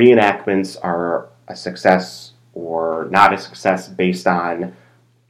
[0.00, 4.74] reenactments are a success or not a success based on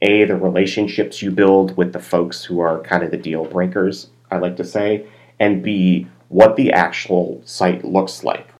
[0.01, 4.07] a the relationships you build with the folks who are kind of the deal breakers
[4.31, 5.05] i like to say
[5.41, 8.50] and b what the actual site looks like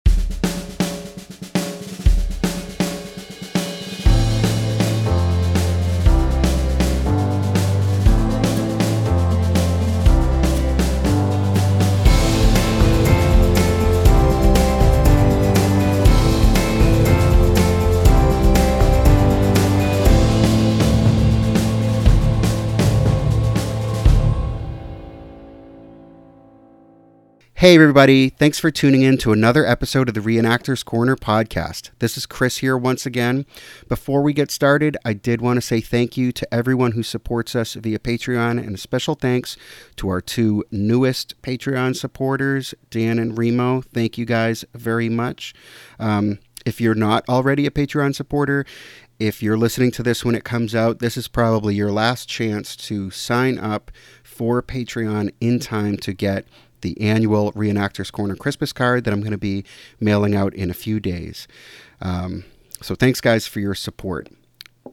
[27.61, 28.29] Hey, everybody.
[28.29, 31.91] Thanks for tuning in to another episode of the Reenactors Corner podcast.
[31.99, 33.45] This is Chris here once again.
[33.87, 37.55] Before we get started, I did want to say thank you to everyone who supports
[37.55, 39.57] us via Patreon, and a special thanks
[39.97, 43.81] to our two newest Patreon supporters, Dan and Remo.
[43.81, 45.53] Thank you guys very much.
[45.99, 48.65] Um, if you're not already a Patreon supporter,
[49.19, 52.75] if you're listening to this when it comes out, this is probably your last chance
[52.77, 53.91] to sign up
[54.23, 56.47] for Patreon in time to get
[56.81, 59.63] the annual Reenactors Corner Christmas card that I'm going to be
[59.99, 61.47] mailing out in a few days.
[62.01, 62.43] Um,
[62.81, 64.29] so thanks, guys, for your support.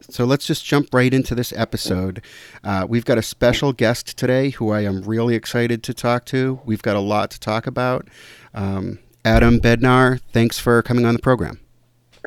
[0.01, 2.21] So let's just jump right into this episode.
[2.63, 6.61] Uh, we've got a special guest today who I am really excited to talk to.
[6.63, 8.07] We've got a lot to talk about.
[8.53, 11.59] Um, Adam Bednar, thanks for coming on the program.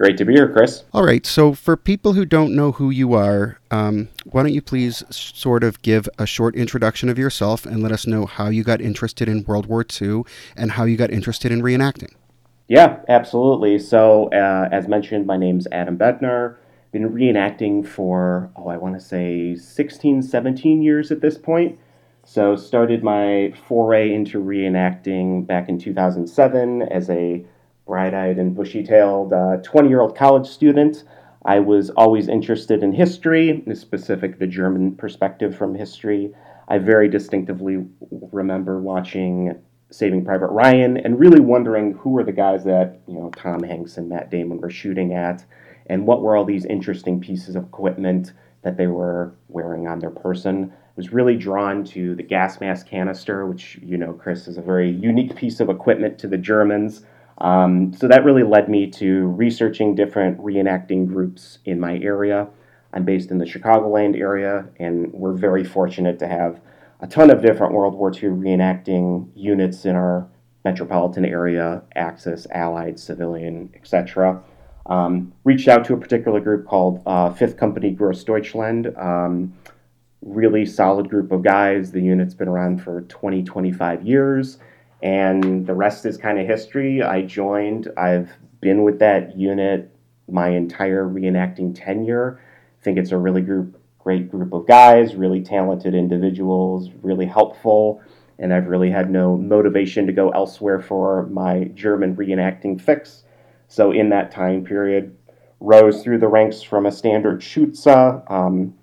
[0.02, 0.82] Great to be here, Chris.
[0.92, 1.24] All right.
[1.24, 5.62] So, for people who don't know who you are, um, why don't you please sort
[5.62, 9.28] of give a short introduction of yourself and let us know how you got interested
[9.28, 10.24] in World War II
[10.56, 12.12] and how you got interested in reenacting?
[12.66, 13.78] Yeah, absolutely.
[13.78, 16.56] So, uh, as mentioned, my name's Adam Bednar.
[16.90, 21.78] Been reenacting for, oh, I want to say 16, 17 years at this point.
[22.24, 27.46] So, started my foray into reenacting back in 2007 as a
[27.92, 31.04] bright eyed and bushy tailed 20 uh, year old college student.
[31.44, 36.32] I was always interested in history, in specific the German perspective from history.
[36.68, 37.84] I very distinctively
[38.32, 39.60] remember watching
[39.90, 43.98] Saving Private Ryan and really wondering who were the guys that you know Tom Hanks
[43.98, 45.44] and Matt Damon were shooting at,
[45.84, 48.32] and what were all these interesting pieces of equipment
[48.62, 50.72] that they were wearing on their person.
[50.72, 54.62] I was really drawn to the gas mask canister, which you know, Chris, is a
[54.62, 57.04] very unique piece of equipment to the Germans.
[57.42, 62.48] Um, so that really led me to researching different reenacting groups in my area.
[62.92, 66.60] I'm based in the Chicagoland area, and we're very fortunate to have
[67.00, 70.28] a ton of different World War II reenacting units in our
[70.64, 74.40] metropolitan area, Axis, Allied, civilian, etc.
[74.86, 78.96] Um, reached out to a particular group called uh, Fifth Company Grossdeutschland.
[78.96, 79.52] Um,
[80.20, 81.90] really solid group of guys.
[81.90, 84.58] The unit's been around for 20, 25 years
[85.02, 87.02] and the rest is kind of history.
[87.02, 88.30] I joined, I've
[88.60, 89.90] been with that unit
[90.30, 92.40] my entire reenacting tenure.
[92.80, 98.00] I think it's a really group, great group of guys, really talented individuals, really helpful,
[98.38, 103.24] and I've really had no motivation to go elsewhere for my German reenacting fix.
[103.68, 105.16] So in that time period,
[105.60, 108.74] rose through the ranks from a standard Schütze, um,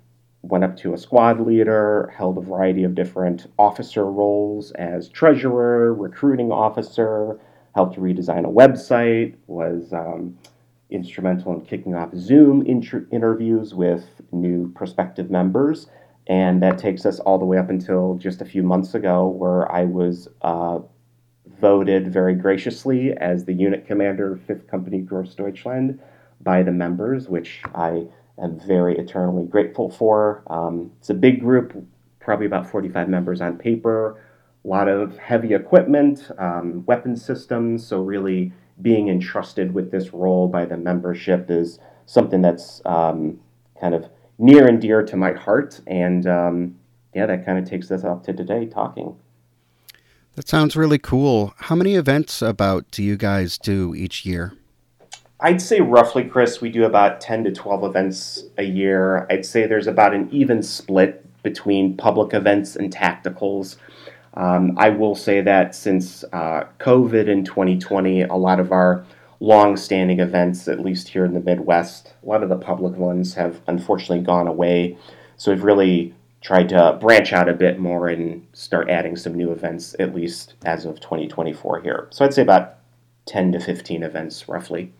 [0.42, 5.92] went up to a squad leader, held a variety of different officer roles as treasurer,
[5.94, 7.38] recruiting officer,
[7.74, 10.36] helped redesign a website, was um,
[10.90, 15.86] instrumental in kicking off Zoom inter- interviews with new prospective members.
[16.26, 19.70] And that takes us all the way up until just a few months ago, where
[19.70, 20.80] I was uh,
[21.60, 25.98] voted very graciously as the unit commander of 5th Company Grossdeutschland
[26.40, 28.06] by the members, which I
[28.42, 30.42] am very eternally grateful for.
[30.48, 31.72] Um, it's a big group,
[32.20, 34.20] probably about 45 members on paper,
[34.64, 37.86] a lot of heavy equipment, um, weapon systems.
[37.86, 38.52] So, really
[38.82, 43.38] being entrusted with this role by the membership is something that's um,
[43.80, 44.08] kind of
[44.38, 45.80] near and dear to my heart.
[45.86, 46.76] And um,
[47.14, 49.16] yeah, that kind of takes us up to today talking.
[50.36, 51.54] That sounds really cool.
[51.56, 54.52] How many events about do you guys do each year?
[55.42, 59.26] I'd say roughly, Chris, we do about 10 to 12 events a year.
[59.30, 63.76] I'd say there's about an even split between public events and tacticals.
[64.34, 69.04] Um, I will say that since uh, COVID in 2020, a lot of our
[69.40, 73.32] long standing events, at least here in the Midwest, a lot of the public ones
[73.34, 74.98] have unfortunately gone away.
[75.38, 79.52] So we've really tried to branch out a bit more and start adding some new
[79.52, 82.08] events, at least as of 2024 here.
[82.10, 82.76] So I'd say about
[83.24, 84.92] 10 to 15 events roughly.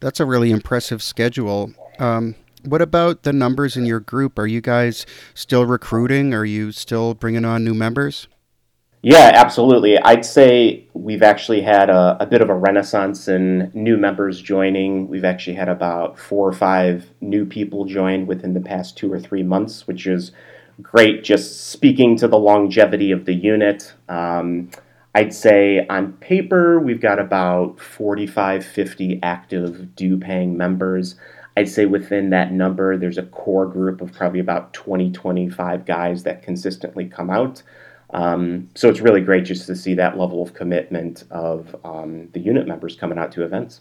[0.00, 1.72] That's a really impressive schedule.
[1.98, 2.34] Um,
[2.64, 4.38] what about the numbers in your group?
[4.38, 6.34] Are you guys still recruiting?
[6.34, 8.28] Are you still bringing on new members?
[9.02, 9.96] Yeah, absolutely.
[9.98, 15.06] I'd say we've actually had a, a bit of a renaissance in new members joining.
[15.06, 19.20] We've actually had about four or five new people join within the past two or
[19.20, 20.32] three months, which is
[20.82, 23.94] great, just speaking to the longevity of the unit.
[24.08, 24.70] Um,
[25.18, 31.16] I'd say on paper, we've got about 45, 50 active due paying members.
[31.56, 36.22] I'd say within that number, there's a core group of probably about 20, 25 guys
[36.22, 37.64] that consistently come out.
[38.10, 42.38] Um, so it's really great just to see that level of commitment of um, the
[42.38, 43.80] unit members coming out to events.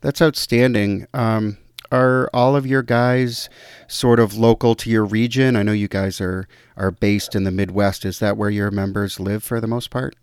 [0.00, 1.08] That's outstanding.
[1.12, 1.58] Um,
[1.92, 3.50] are all of your guys
[3.86, 5.56] sort of local to your region?
[5.56, 8.06] I know you guys are are based in the Midwest.
[8.06, 10.14] Is that where your members live for the most part?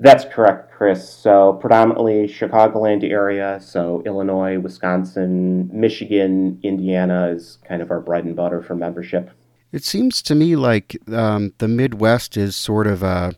[0.00, 1.08] That's correct, Chris.
[1.08, 3.58] So predominantly Chicagoland area.
[3.60, 9.30] So Illinois, Wisconsin, Michigan, Indiana is kind of our bread and butter for membership.
[9.72, 13.34] It seems to me like um, the Midwest is sort of a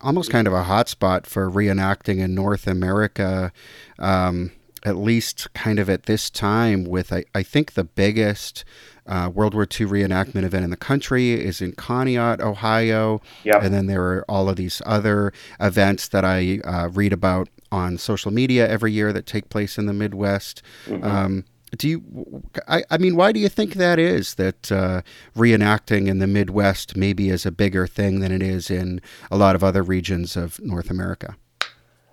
[0.00, 3.52] almost kind of a hotspot for reenacting in North America.
[3.98, 4.52] Um,
[4.84, 8.64] at least kind of at this time with I, I think the biggest
[9.06, 13.20] uh, World War II reenactment event in the country is in Conneaut, Ohio.
[13.44, 13.62] Yep.
[13.62, 17.98] And then there are all of these other events that I uh, read about on
[17.98, 20.62] social media every year that take place in the Midwest.
[20.86, 21.04] Mm-hmm.
[21.04, 21.44] Um,
[21.78, 25.00] do you, I, I mean, why do you think that is that uh,
[25.34, 29.00] reenacting in the Midwest maybe is a bigger thing than it is in
[29.30, 31.34] a lot of other regions of North America?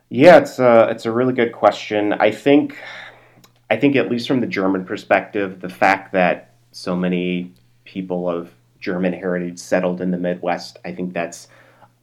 [0.09, 2.13] Yeah, it's a it's a really good question.
[2.13, 2.77] I think
[3.69, 6.48] I think at least from the German perspective, the fact that
[6.79, 7.51] so many
[7.83, 11.49] people of German heritage settled in the Midwest, I think that's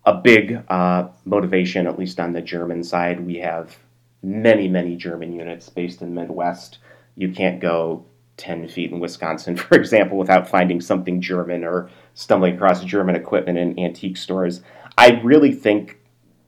[0.04, 3.26] a big uh, motivation, at least on the German side.
[3.26, 3.78] We have
[4.22, 6.78] many, many German units based in the Midwest.
[7.16, 8.04] You can't go
[8.36, 13.56] 10 feet in Wisconsin, for example, without finding something German or stumbling across German equipment
[13.56, 14.60] in antique stores.
[14.98, 15.98] I really think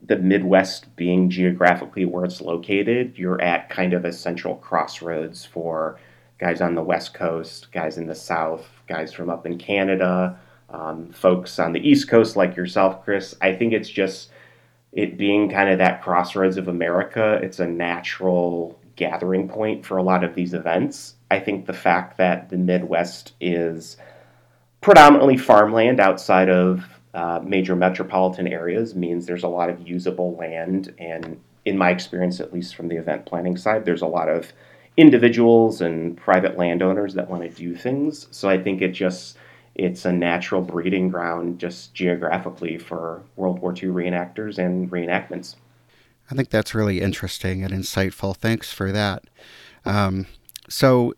[0.07, 5.99] the Midwest being geographically where it's located, you're at kind of a central crossroads for
[6.38, 10.38] guys on the West Coast, guys in the South, guys from up in Canada,
[10.70, 13.35] um, folks on the East Coast like yourself, Chris.
[13.40, 14.31] I think it's just
[14.93, 20.02] it being kind of that crossroads of America, it's a natural gathering point for a
[20.02, 21.14] lot of these events.
[21.31, 23.96] I think the fact that the Midwest is
[24.81, 30.94] predominantly farmland outside of uh, major metropolitan areas means there's a lot of usable land.
[30.99, 34.52] And in my experience, at least from the event planning side, there's a lot of
[34.99, 38.27] individuals and private landowners that want to do things.
[38.33, 39.39] So I think it just
[39.77, 45.55] it's a natural breeding ground just geographically for World War II reenactors and reenactments.
[46.31, 48.37] I think that's really interesting and insightful.
[48.37, 49.23] Thanks for that.
[49.85, 50.27] Um,
[50.69, 51.15] so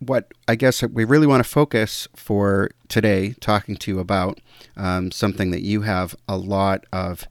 [0.00, 4.40] what I guess we really want to focus for today, talking to you about
[4.76, 7.28] um, something that you have a lot of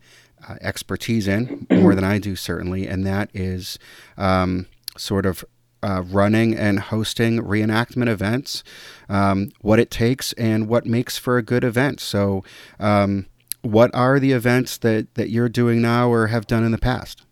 [0.47, 3.77] uh, expertise in, more than I do, certainly, and that is
[4.17, 4.65] um,
[4.95, 5.43] sort of
[5.83, 8.63] uh, running and hosting reenactment events,
[9.07, 11.99] um, what it takes, and what makes for a good event.
[11.99, 12.43] So,
[12.79, 13.25] um,
[13.61, 17.23] what are the events that, that you're doing now or have done in the past?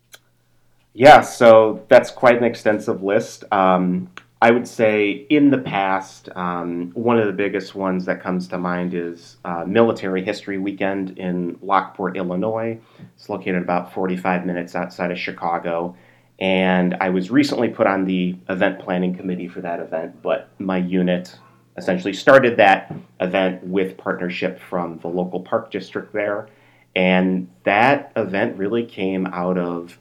[0.92, 3.44] Yeah, so that's quite an extensive list.
[3.52, 4.10] Um,
[4.40, 8.58] I would say in the past, um, one of the biggest ones that comes to
[8.58, 12.78] mind is uh, Military History Weekend in Lockport, Illinois.
[13.16, 15.96] It's located about 45 minutes outside of Chicago.
[16.38, 20.78] And I was recently put on the event planning committee for that event, but my
[20.78, 21.36] unit
[21.76, 26.48] essentially started that event with partnership from the local park district there.
[26.94, 29.98] And that event really came out of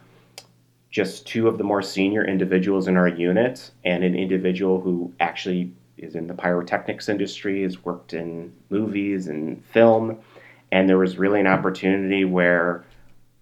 [0.89, 5.71] just two of the more senior individuals in our unit and an individual who actually
[5.97, 10.17] is in the pyrotechnics industry, has worked in movies and film.
[10.71, 12.85] And there was really an opportunity where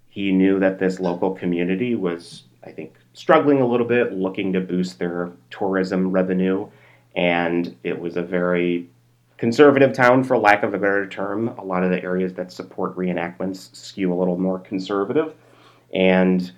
[0.10, 4.62] he knew that this local community was, I think, struggling a little bit, looking to
[4.62, 6.68] boost their tourism revenue.
[7.16, 8.90] And it was a very
[9.38, 11.50] conservative town, for lack of a better term.
[11.60, 15.34] A lot of the areas that support reenactments skew a little more conservative.
[15.94, 16.52] And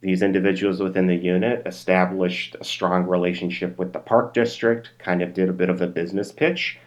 [0.00, 5.34] these individuals within the unit established a strong relationship with the park district, kind of
[5.34, 6.78] did a bit of a business pitch.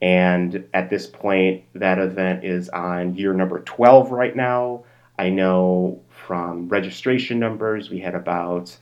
[0.00, 4.84] And at this point, that event is on year number 12 right now.
[5.18, 8.76] I know from registration numbers, we had about,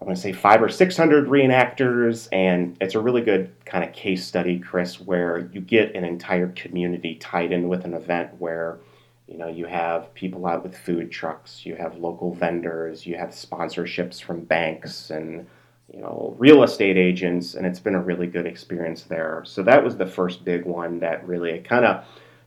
[0.00, 2.26] I want to say five or 600 reenactors.
[2.32, 6.48] And it's a really good kind of case study, Chris, where you get an entire
[6.48, 8.80] community tied in with an event where
[9.28, 13.28] you know, you have people out with food trucks, you have local vendors, you have
[13.28, 15.46] sponsorships from banks and
[15.92, 19.42] you know, real estate agents, and it's been a really good experience there.
[19.46, 22.04] So that was the first big one that really kind of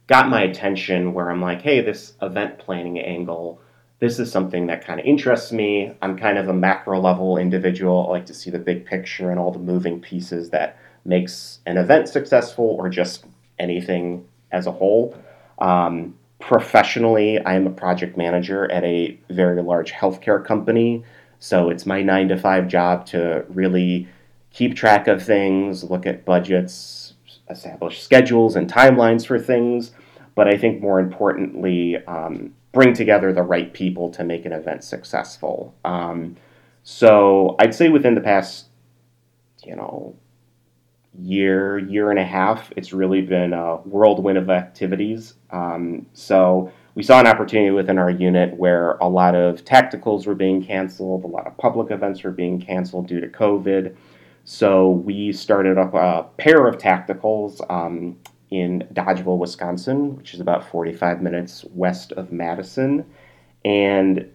[0.07, 3.61] got my attention where I'm like, hey, this event planning angle,
[3.99, 5.91] this is something that kind of interests me.
[6.01, 8.07] I'm kind of a macro level individual.
[8.07, 11.77] I like to see the big picture and all the moving pieces that makes an
[11.77, 13.25] event successful or just
[13.57, 15.17] anything as a whole.
[15.59, 21.03] Um, professionally, I am a project manager at a very large healthcare company.
[21.39, 24.07] So it's my nine to five job to really
[24.51, 27.13] keep track of things, look at budgets,
[27.49, 29.91] establish schedules and timelines for things.
[30.35, 34.83] But I think more importantly, um, bring together the right people to make an event
[34.83, 35.73] successful.
[35.83, 36.35] Um,
[36.83, 38.67] so I'd say within the past,
[39.63, 40.15] you know,
[41.19, 45.33] year, year and a half, it's really been a whirlwind of activities.
[45.49, 50.35] Um, so we saw an opportunity within our unit where a lot of tacticals were
[50.35, 53.95] being canceled, a lot of public events were being canceled due to COVID.
[54.43, 58.19] So we started up a pair of tacticals um,
[58.49, 63.05] in Dodgeville, Wisconsin, which is about 45 minutes west of Madison.
[63.65, 64.31] And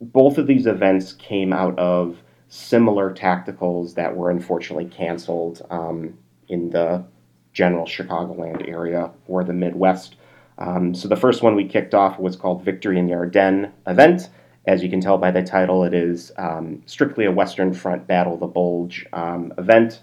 [0.00, 6.16] both of these events came out of similar tacticals that were unfortunately canceled um,
[6.48, 7.04] in the
[7.52, 10.16] general Chicagoland area or the Midwest.
[10.58, 14.28] Um, so the first one we kicked off was called Victory in the Ardennes event.
[14.66, 18.36] As you can tell by the title, it is um, strictly a Western Front Battle
[18.36, 20.00] the Bulge um, event.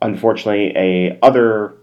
[0.00, 1.74] Unfortunately, a other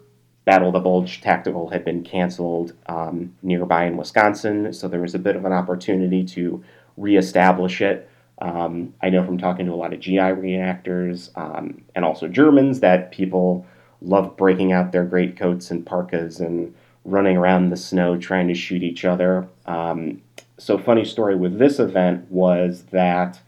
[0.45, 5.15] Battle of the Bulge tactical had been canceled um, nearby in Wisconsin, so there was
[5.15, 6.63] a bit of an opportunity to
[6.97, 8.09] reestablish it.
[8.39, 12.81] Um, I know from talking to a lot of GI reenactors um, and also Germans
[12.81, 13.65] that people
[14.01, 18.53] love breaking out their greatcoats and parkas and running around in the snow trying to
[18.53, 19.47] shoot each other.
[19.65, 20.21] Um,
[20.57, 23.39] so, funny story with this event was that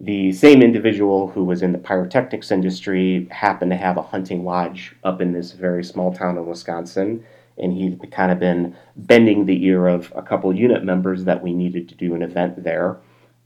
[0.00, 4.96] the same individual who was in the pyrotechnics industry happened to have a hunting lodge
[5.04, 7.24] up in this very small town in Wisconsin.
[7.58, 11.52] And he'd kind of been bending the ear of a couple unit members that we
[11.52, 12.96] needed to do an event there.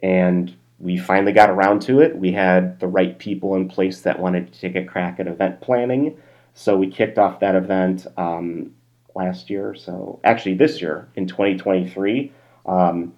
[0.00, 2.16] And we finally got around to it.
[2.16, 5.61] We had the right people in place that wanted to take a crack at event
[5.61, 6.16] planning.
[6.52, 8.75] So we kicked off that event um,
[9.16, 9.75] last year.
[9.75, 12.32] So actually, this year in 2023
[12.66, 13.12] um,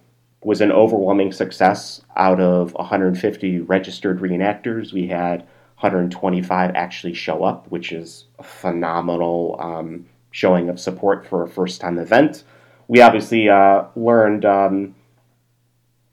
[0.47, 1.99] was an overwhelming success.
[2.15, 5.41] Out of 150 registered reenactors, we had
[5.81, 11.81] 125 actually show up, which is a phenomenal um, showing of support for a first
[11.81, 12.45] time event.
[12.87, 14.95] We obviously uh, learned, um,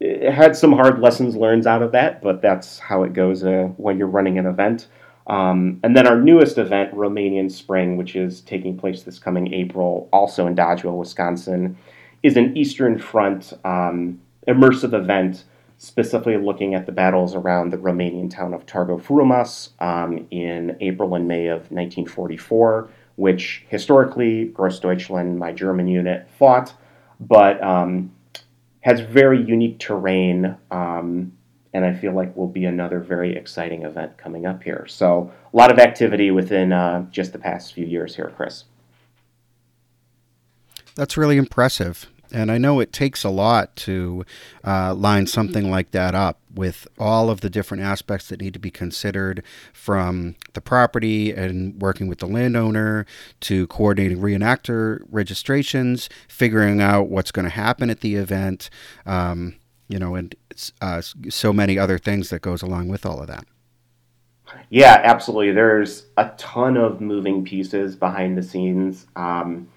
[0.01, 3.99] had some hard lessons learned out of that, but that's how it goes uh, when
[3.99, 4.89] you're running an event.
[5.29, 10.09] Um, and then our newest event, Romanian Spring, which is taking place this coming April,
[10.13, 11.79] also in Dodgeville, Wisconsin,
[12.25, 15.45] is an Eastern Front um, immersive event
[15.77, 21.15] specifically looking at the battles around the Romanian town of Targu Frumos um, in April
[21.15, 26.75] and May of 1944, which historically Grossdeutschland, my German unit, fought,
[27.21, 28.13] but um,
[28.81, 31.33] has very unique terrain um,
[31.75, 34.87] and I feel like will be another very exciting event coming up here.
[34.89, 38.65] So a lot of activity within uh, just the past few years here, Chris.
[40.95, 42.09] That's really impressive.
[42.35, 44.25] And I know it takes a lot to
[44.65, 48.59] uh, line something like that up with all of the different aspects that need to
[48.59, 53.07] be considered from the property and working with the landowner
[53.43, 58.69] to coordinating reenactor registrations, figuring out what's going to happen at the event.
[59.07, 59.55] Um,
[59.87, 60.35] you know, and
[60.81, 63.45] uh, so many other things that goes along with all of that.
[64.71, 65.53] Yeah, absolutely.
[65.53, 69.07] There's a ton of moving pieces behind the scenes.
[69.15, 69.69] Um,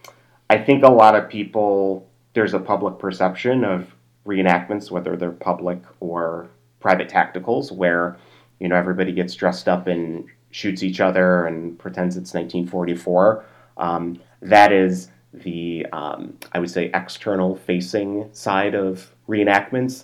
[0.50, 2.07] I think a lot of people,
[2.38, 6.48] there's a public perception of reenactments, whether they're public or
[6.80, 8.16] private tacticals, where
[8.60, 13.44] you know everybody gets dressed up and shoots each other and pretends it's 1944.
[13.78, 20.04] Um, that is the um, I would say external facing side of reenactments.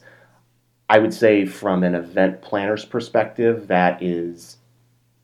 [0.89, 4.57] I would say from an event planner's perspective, that is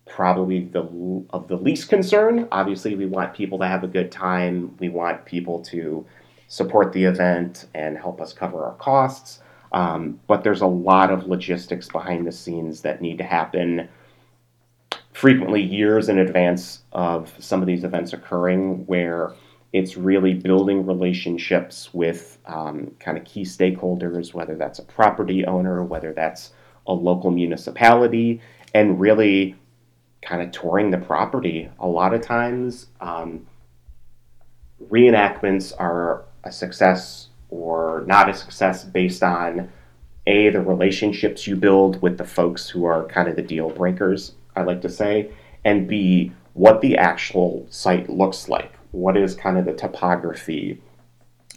[0.06, 0.88] probably the
[1.32, 2.48] of the least concern.
[2.52, 4.78] Obviously, we want people to have a good time.
[4.78, 6.06] We want people to
[6.50, 9.40] support the event and help us cover our costs.
[9.72, 13.88] Um, but there's a lot of logistics behind the scenes that need to happen
[15.14, 19.34] frequently years in advance of some of these events occurring where
[19.74, 25.84] it's really building relationships with um, kind of key stakeholders, whether that's a property owner,
[25.84, 26.54] whether that's
[26.88, 28.42] a local municipality,
[28.74, 29.56] and really
[30.24, 31.70] kind of touring the property.
[31.80, 33.46] A lot of times, um,
[34.90, 39.70] reenactments are a success or not a success based on
[40.28, 44.34] a the relationships you build with the folks who are kind of the deal breakers.
[44.56, 45.32] I like to say,
[45.64, 50.82] and b what the actual site looks like What is kind of the topography?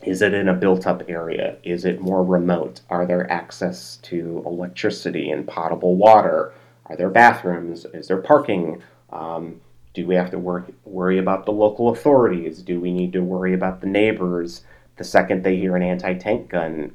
[0.04, 1.56] Is it in a built up area?
[1.62, 2.80] Is it more remote?
[2.90, 6.52] Are there access to electricity and potable water?
[6.86, 7.86] Are there bathrooms?
[7.94, 8.82] Is there parking?
[9.10, 9.60] Um,
[9.94, 12.62] do we have to work, worry about the local authorities?
[12.62, 14.62] Do we need to worry about the neighbors?
[14.96, 16.92] The second they hear an anti tank gun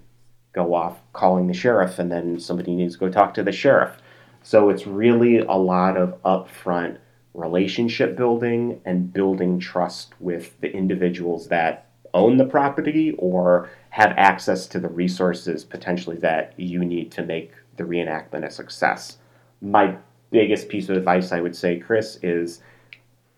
[0.54, 3.98] go off, calling the sheriff, and then somebody needs to go talk to the sheriff.
[4.44, 6.98] So it's really a lot of upfront
[7.34, 14.66] relationship building and building trust with the individuals that own the property or have access
[14.68, 19.18] to the resources potentially that you need to make the reenactment a success.
[19.62, 19.96] My
[20.32, 22.62] biggest piece of advice I would say, Chris, is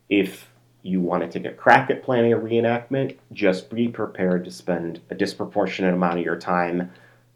[0.08, 0.50] if
[0.82, 5.02] you want to take a crack at planning a reenactment, just be prepared to spend
[5.10, 6.92] a disproportionate amount of your time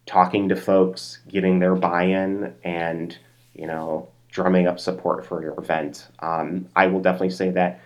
[0.06, 3.18] talking to folks, getting their buy in, and,
[3.54, 6.08] you know, drumming up support for your event.
[6.20, 7.82] Um, I will definitely say that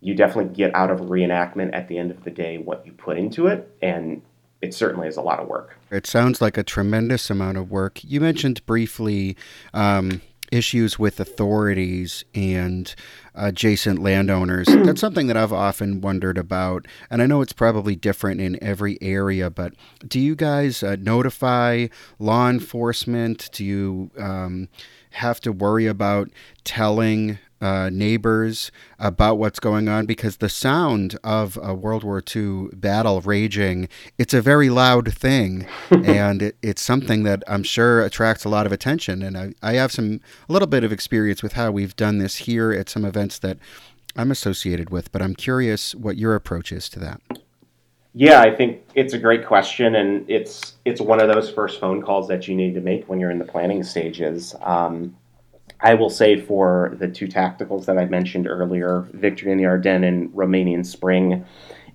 [0.00, 2.92] you definitely get out of a reenactment at the end of the day what you
[2.92, 4.22] put into it, and
[4.62, 5.76] it certainly is a lot of work.
[5.90, 8.02] It sounds like a tremendous amount of work.
[8.04, 9.36] You mentioned briefly
[9.74, 10.20] um,
[10.52, 12.94] issues with authorities and
[13.34, 14.66] adjacent landowners.
[14.84, 16.86] That's something that I've often wondered about.
[17.10, 19.74] And I know it's probably different in every area, but
[20.06, 21.88] do you guys uh, notify
[22.18, 23.48] law enforcement?
[23.52, 24.68] Do you um,
[25.12, 26.30] have to worry about
[26.64, 32.68] telling uh, neighbors about what's going on because the sound of a World War II
[32.72, 35.66] battle raging, it's a very loud thing.
[35.90, 39.22] and it, it's something that I'm sure attracts a lot of attention.
[39.22, 42.36] And I, I have some, a little bit of experience with how we've done this
[42.36, 43.58] here at some events that
[44.16, 47.20] I'm associated with, but I'm curious what your approach is to that.
[48.14, 52.02] Yeah, I think it's a great question, and it's it's one of those first phone
[52.02, 54.56] calls that you need to make when you're in the planning stages.
[54.62, 55.14] Um,
[55.80, 60.04] I will say for the two tacticals that I mentioned earlier, Victory in the Ardennes
[60.04, 61.44] and Romanian Spring,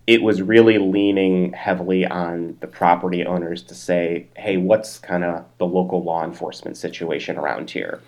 [0.07, 5.45] it was really leaning heavily on the property owners to say, hey, what's kind of
[5.57, 8.01] the local law enforcement situation around here?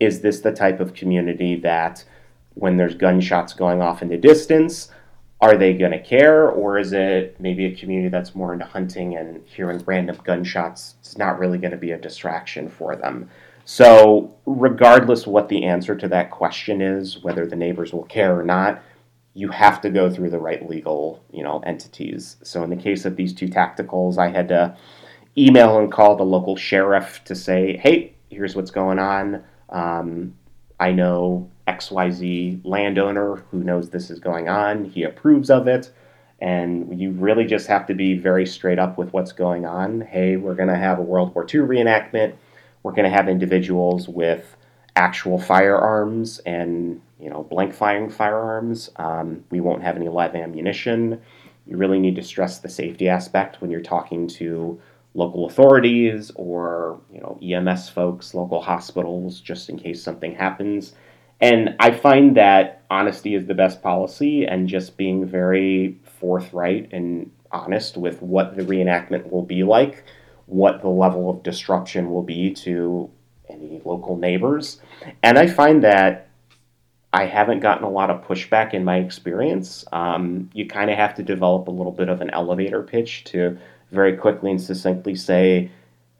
[0.00, 2.04] Is this the type of community that
[2.54, 4.90] when there's gunshots going off in the distance,
[5.40, 6.48] are they going to care?
[6.48, 10.94] Or is it maybe a community that's more into hunting and hearing random gunshots?
[11.00, 13.28] It's not really going to be a distraction for them.
[13.64, 18.42] So, regardless what the answer to that question is, whether the neighbors will care or
[18.42, 18.82] not,
[19.34, 22.36] you have to go through the right legal, you know, entities.
[22.42, 24.76] So, in the case of these two tacticals, I had to
[25.38, 29.42] email and call the local sheriff to say, "Hey, here's what's going on.
[29.70, 30.34] Um,
[30.80, 34.84] I know XYZ landowner who knows this is going on.
[34.84, 35.90] He approves of it."
[36.40, 40.00] And you really just have to be very straight up with what's going on.
[40.00, 42.34] Hey, we're going to have a World War II reenactment
[42.82, 44.56] we're going to have individuals with
[44.96, 48.90] actual firearms and you know blank firing firearms.
[48.96, 51.20] Um, we won't have any live ammunition.
[51.66, 54.80] You really need to stress the safety aspect when you're talking to
[55.14, 60.94] local authorities or you know EMS folks, local hospitals, just in case something happens.
[61.40, 67.30] And I find that honesty is the best policy, and just being very forthright and
[67.50, 70.04] honest with what the reenactment will be like
[70.52, 73.10] what the level of disruption will be to
[73.48, 74.80] any local neighbors.
[75.22, 76.28] And I find that
[77.12, 79.84] I haven't gotten a lot of pushback in my experience.
[79.92, 83.58] Um, you kind of have to develop a little bit of an elevator pitch to
[83.90, 85.70] very quickly and succinctly say,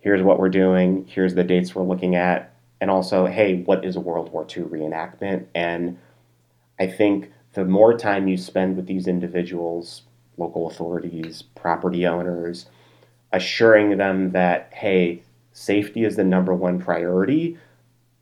[0.00, 3.96] here's what we're doing, here's the dates we're looking at, and also, hey, what is
[3.96, 5.46] a World War II reenactment?
[5.54, 5.98] And
[6.78, 10.02] I think the more time you spend with these individuals,
[10.36, 12.66] local authorities, property owners,
[13.32, 17.58] assuring them that, hey, safety is the number one priority,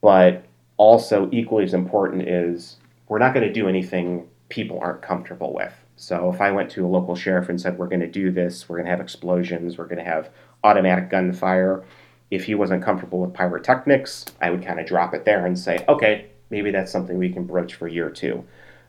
[0.01, 0.45] but
[0.77, 2.77] also equally as important is
[3.09, 5.75] we're not going to do anything people aren't comfortable with.
[5.97, 8.69] So if I went to a local sheriff and said, we're going to do this,
[8.69, 10.31] we're going to have explosions, we're going to have
[10.65, 11.85] automatic gunfire,
[12.31, 15.85] if he wasn't comfortable with pyrotechnics, I would kind of drop it there and say,
[15.89, 18.45] okay, maybe that's something we can broach for year two.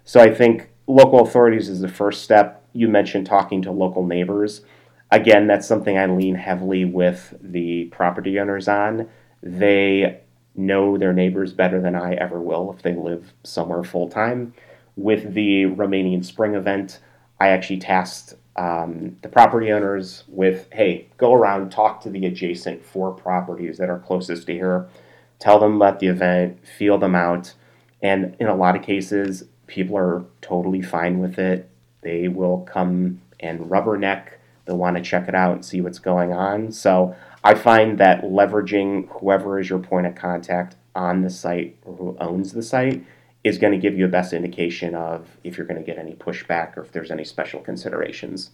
[0.06, 2.64] So I think local authorities is the first step.
[2.74, 4.62] You mentioned talking to local neighbors
[5.12, 9.10] again, that's something I lean heavily with the property owners on.
[9.44, 10.22] They
[10.56, 14.54] know their neighbors better than I ever will if they live somewhere full time.
[14.96, 17.00] With the Romanian Spring event,
[17.40, 22.86] I actually tasked um, the property owners with hey, go around, talk to the adjacent
[22.86, 24.88] four properties that are closest to here,
[25.40, 27.54] tell them about the event, feel them out.
[28.02, 31.70] And in a lot of cases, people are totally fine with it.
[32.02, 34.34] They will come and rubberneck
[34.66, 36.72] They'll want to check it out and see what's going on.
[36.72, 41.96] So I find that leveraging whoever is your point of contact on the site or
[41.96, 43.04] who owns the site
[43.44, 46.14] is going to give you a best indication of if you're going to get any
[46.14, 48.52] pushback or if there's any special considerations.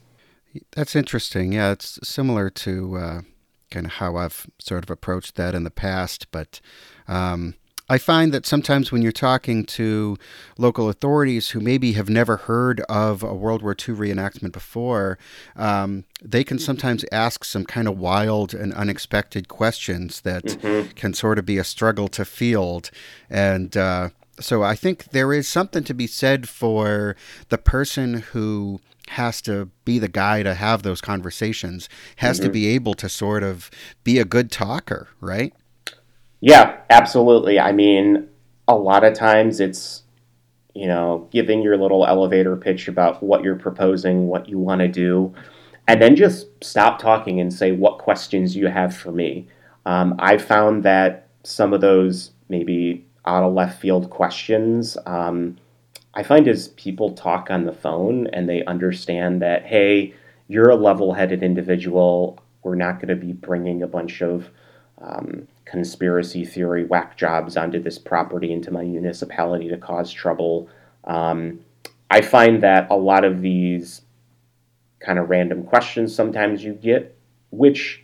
[0.71, 1.51] That's interesting.
[1.51, 3.21] Yeah, it's similar to uh,
[3.69, 6.61] kind of how I've sort of approached that in the past, but.
[7.07, 7.55] Um,
[7.89, 10.17] I find that sometimes when you're talking to
[10.57, 15.17] local authorities who maybe have never heard of a World War II reenactment before,
[15.55, 20.89] um, they can sometimes ask some kind of wild and unexpected questions that mm-hmm.
[20.91, 22.91] can sort of be a struggle to field.
[23.29, 27.15] And uh, so I think there is something to be said for
[27.49, 32.47] the person who has to be the guy to have those conversations, has mm-hmm.
[32.47, 33.71] to be able to sort of
[34.03, 35.53] be a good talker, right?
[36.39, 37.59] Yeah, absolutely.
[37.59, 38.27] I mean,
[38.67, 40.03] a lot of times it's,
[40.73, 44.87] you know, giving your little elevator pitch about what you're proposing, what you want to
[44.87, 45.33] do,
[45.87, 49.47] and then just stop talking and say what questions you have for me.
[49.85, 55.57] Um, I found that some of those maybe out of left field questions, um,
[56.13, 60.13] I find as people talk on the phone and they understand that, hey,
[60.47, 62.39] you're a level headed individual.
[62.63, 64.49] We're not going to be bringing a bunch of
[64.99, 70.69] um, conspiracy theory whack jobs onto this property into my municipality to cause trouble.
[71.03, 71.59] Um,
[72.09, 74.01] I find that a lot of these
[74.99, 77.17] kind of random questions sometimes you get,
[77.49, 78.03] which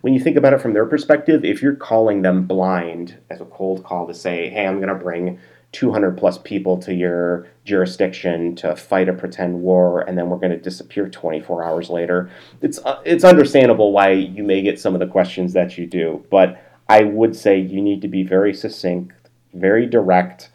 [0.00, 3.46] when you think about it from their perspective, if you're calling them blind as a
[3.46, 5.38] cold call to say, hey, I'm going to bring
[5.72, 10.50] 200 plus people to your jurisdiction to fight a pretend war and then we're going
[10.50, 15.00] to disappear 24 hours later it's uh, it's understandable why you may get some of
[15.00, 16.60] the questions that you do but
[16.92, 19.12] i would say you need to be very succinct
[19.54, 20.50] very direct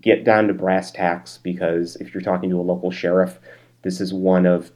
[0.00, 3.38] get down to brass tacks because if you're talking to a local sheriff
[3.82, 4.70] this is one of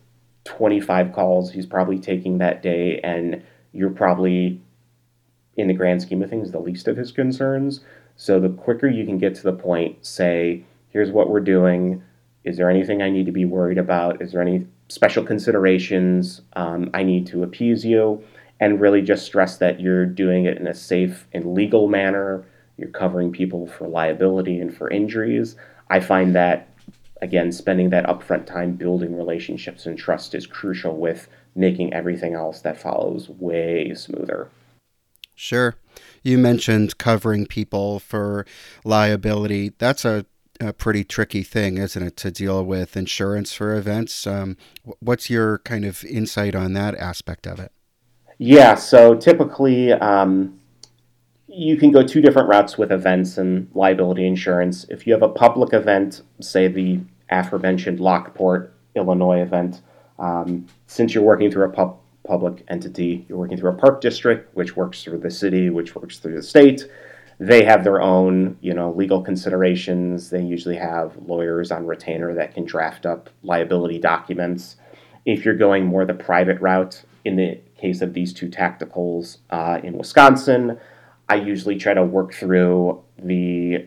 [0.45, 4.61] 25 calls he's probably taking that day and you're probably
[5.57, 7.81] in the grand scheme of things the least of his concerns
[8.17, 12.03] so the quicker you can get to the point, say, here's what we're doing.
[12.45, 14.23] Is there anything I need to be worried about?
[14.23, 18.23] Is there any special considerations um, I need to appease you?
[18.61, 22.47] And really just stress that you're doing it in a safe and legal manner.
[22.77, 25.57] You're covering people for liability and for injuries.
[25.91, 26.69] I find that,
[27.21, 32.61] again, spending that upfront time building relationships and trust is crucial with making everything else
[32.63, 34.49] that follows way smoother.
[35.35, 35.75] Sure.
[36.23, 38.47] You mentioned covering people for
[38.85, 39.73] liability.
[39.79, 40.25] That's a,
[40.61, 44.27] a pretty tricky thing, isn't it, to deal with insurance for events?
[44.27, 44.57] Um,
[45.01, 47.73] what's your kind of insight on that aspect of it?
[48.39, 50.61] Yeah, so typically um,
[51.47, 54.85] you can go two different routes with events and liability insurance.
[54.89, 59.83] If you have a public event, say the aforementioned Lockport, Illinois event,
[60.19, 63.25] um, since you're working through a pub public entity.
[63.29, 66.43] You're working through a park district, which works through the city, which works through the
[66.43, 66.89] state.
[67.39, 70.31] They have their own, you know, legal considerations.
[70.31, 74.77] They usually have lawyers on retainer that can draft up liability documents.
[75.27, 79.81] If you're going more the private route, in the case of these two tacticals uh,
[79.83, 80.79] in Wisconsin,
[81.29, 83.87] I usually try to work through the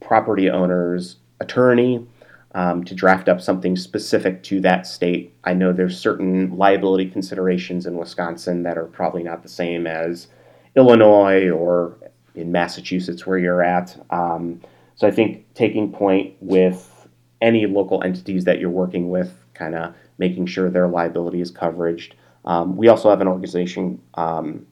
[0.00, 2.06] property owner's attorney
[2.54, 5.34] um, to draft up something specific to that state.
[5.44, 10.28] I know there's certain liability considerations in Wisconsin that are probably not the same as
[10.74, 11.98] Illinois or
[12.34, 13.98] in Massachusetts where you're at.
[14.10, 14.60] Um,
[14.94, 17.08] so I think taking point with
[17.42, 22.02] any local entities that you're working with, kind of making sure their liability is covered.
[22.46, 24.66] Um, we also have an organization um,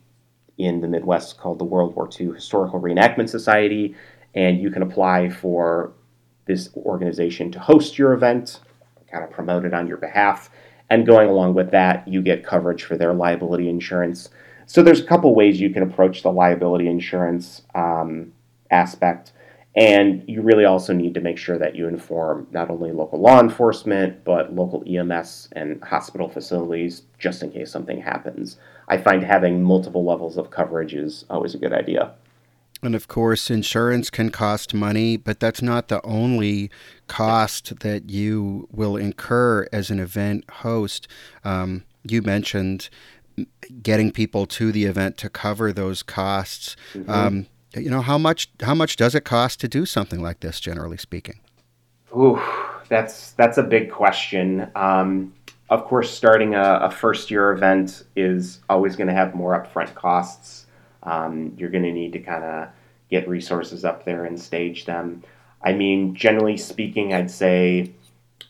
[0.59, 3.95] in the Midwest called the World War II Historical Reenactment Society,
[4.35, 5.93] and you can apply for
[6.47, 8.61] this organization to host your event,
[9.11, 10.51] kind of promote it on your behalf.
[10.91, 14.29] And going along with that, you get coverage for their liability insurance.
[14.67, 18.33] So there's a couple ways you can approach the liability insurance um,
[18.71, 19.33] aspect.
[19.77, 23.41] And you really also need to make sure that you inform not only local law
[23.41, 28.57] enforcement, but local EMS and hospital facilities just in case something happens.
[28.87, 32.15] I find having multiple levels of coverage is always a good idea.
[32.83, 36.71] And of course, insurance can cost money, but that's not the only
[37.09, 41.09] cost that you will incur as an event host.
[41.45, 42.91] Um, you mentioned
[43.83, 46.77] getting people to the event to cover those costs.
[46.93, 47.11] Mm-hmm.
[47.11, 50.61] Um, you know how much how much does it cost to do something like this,
[50.61, 51.41] generally speaking?
[52.17, 52.41] Ooh,
[52.89, 54.71] that's that's a big question.
[54.75, 55.35] Um,
[55.71, 59.95] of course, starting a, a first year event is always going to have more upfront
[59.95, 60.65] costs
[61.05, 62.69] um, you're going to need to kind of
[63.11, 65.23] get resources up there and stage them.
[65.63, 67.93] I mean, generally speaking, I'd say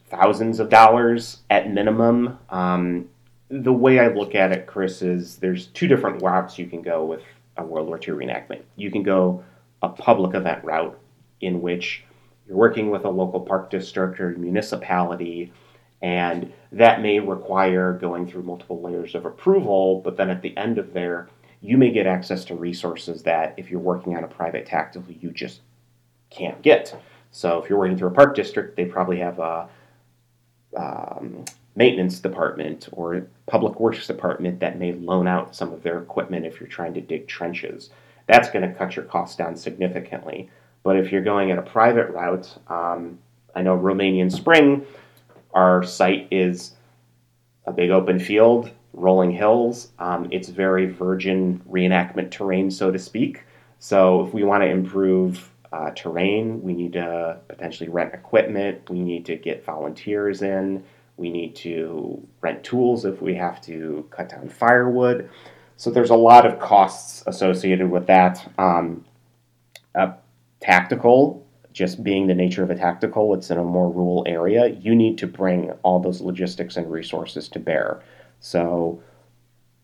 [0.08, 2.38] thousands of dollars at minimum.
[2.50, 3.08] Um,
[3.48, 7.04] the way I look at it, Chris, is there's two different routes you can go
[7.04, 7.22] with
[7.56, 8.62] a World War II reenactment.
[8.76, 9.44] You can go
[9.82, 10.98] a public event route
[11.40, 12.04] in which
[12.46, 15.52] you're working with a local park district or municipality,
[16.02, 20.78] and that may require going through multiple layers of approval, but then at the end
[20.78, 21.28] of there,
[21.60, 25.30] you may get access to resources that if you're working on a private tactical, you
[25.30, 25.60] just
[26.28, 26.94] can't get.
[27.30, 29.68] So if you're working through a park district, they probably have a
[30.76, 31.44] um,
[31.76, 36.60] maintenance department or public works department that may loan out some of their equipment if
[36.60, 37.90] you're trying to dig trenches.
[38.26, 40.50] That's going to cut your costs down significantly.
[40.82, 43.18] But if you're going at a private route, um,
[43.54, 44.86] I know Romanian Spring,
[45.52, 46.74] our site is
[47.66, 49.88] a big open field, rolling hills.
[49.98, 53.42] Um, it's very virgin reenactment terrain, so to speak.
[53.78, 59.00] So if we want to improve uh, terrain, we need to potentially rent equipment, we
[59.00, 60.84] need to get volunteers in,
[61.16, 65.30] we need to rent tools if we have to cut down firewood.
[65.76, 68.50] So there's a lot of costs associated with that.
[68.58, 69.04] Um,
[70.64, 74.68] tactical, just being the nature of a tactical, it's in a more rural area.
[74.68, 78.00] You need to bring all those logistics and resources to bear.
[78.40, 79.02] So,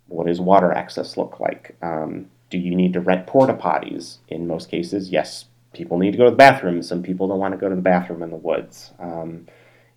[0.08, 1.76] what does water access look like?
[1.82, 4.18] Um, do you need to rent porta potties?
[4.28, 6.82] In most cases, yes, people need to go to the bathroom.
[6.82, 8.92] Some people don't want to go to the bathroom in the woods.
[8.98, 9.46] Um,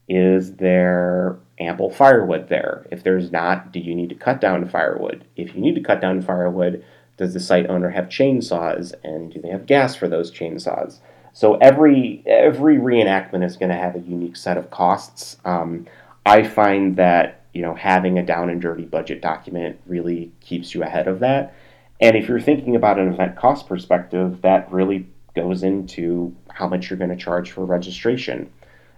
[0.08, 2.86] is there ample firewood there?
[2.92, 5.26] If there's not, do you need to cut down firewood?
[5.36, 6.84] If you need to cut down firewood,
[7.18, 11.00] does the site owner have chainsaws and do they have gas for those chainsaws?
[11.34, 15.38] So every every reenactment is going to have a unique set of costs.
[15.46, 15.88] Um,
[16.26, 20.84] I find that you know having a down and dirty budget document really keeps you
[20.84, 21.56] ahead of that.
[22.00, 26.90] And if you're thinking about an event cost perspective, that really goes into how much
[26.90, 28.52] you're going to charge for registration.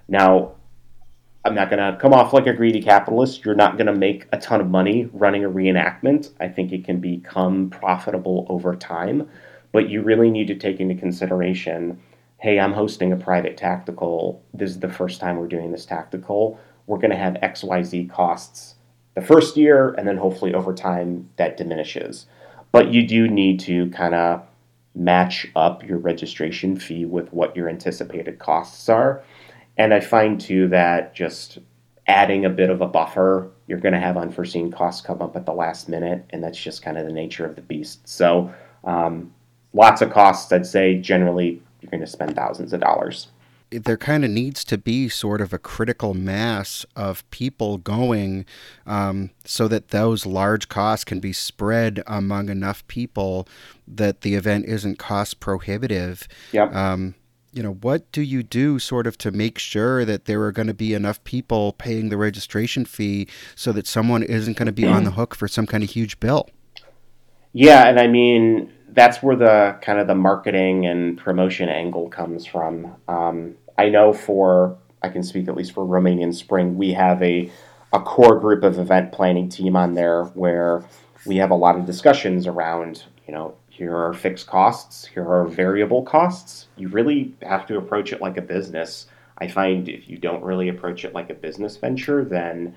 [0.07, 0.53] Now,
[1.45, 3.45] I'm not going to come off like a greedy capitalist.
[3.45, 6.31] You're not going to make a ton of money running a reenactment.
[6.39, 9.29] I think it can become profitable over time,
[9.71, 12.01] but you really need to take into consideration
[12.37, 14.43] hey, I'm hosting a private tactical.
[14.53, 16.59] This is the first time we're doing this tactical.
[16.85, 18.75] We're going to have XYZ costs
[19.15, 22.27] the first year, and then hopefully over time that diminishes.
[22.71, 24.45] But you do need to kind of
[24.93, 29.23] match up your registration fee with what your anticipated costs are
[29.77, 31.59] and I find too that just
[32.07, 35.45] adding a bit of a buffer, you're going to have unforeseen costs come up at
[35.45, 38.07] the last minute, and that's just kind of the nature of the beast.
[38.07, 39.33] So, um,
[39.73, 43.27] lots of costs, I'd say generally you're going to spend thousands of dollars.
[43.71, 48.45] There kind of needs to be sort of a critical mass of people going
[48.85, 53.47] um, so that those large costs can be spread among enough people
[53.87, 56.27] that the event isn't cost prohibitive.
[56.51, 56.73] Yep.
[56.75, 57.15] Um,
[57.55, 60.67] you know, what do you do sort of to make sure that there are going
[60.67, 64.85] to be enough people paying the registration fee so that someone isn't going to be
[64.85, 66.49] on the hook for some kind of huge bill?
[67.53, 72.45] Yeah, and I mean that's where the kind of the marketing and promotion angle comes
[72.45, 72.93] from.
[73.07, 77.49] Um, I know for I can speak at least for Romanian Spring, we have a
[77.93, 80.83] a core group of event planning team on there where
[81.25, 85.45] we have a lot of discussions around you know here are fixed costs, here are
[85.45, 86.67] variable costs.
[86.77, 89.07] You really have to approach it like a business.
[89.37, 92.73] I find if you don't really approach it like a business venture, then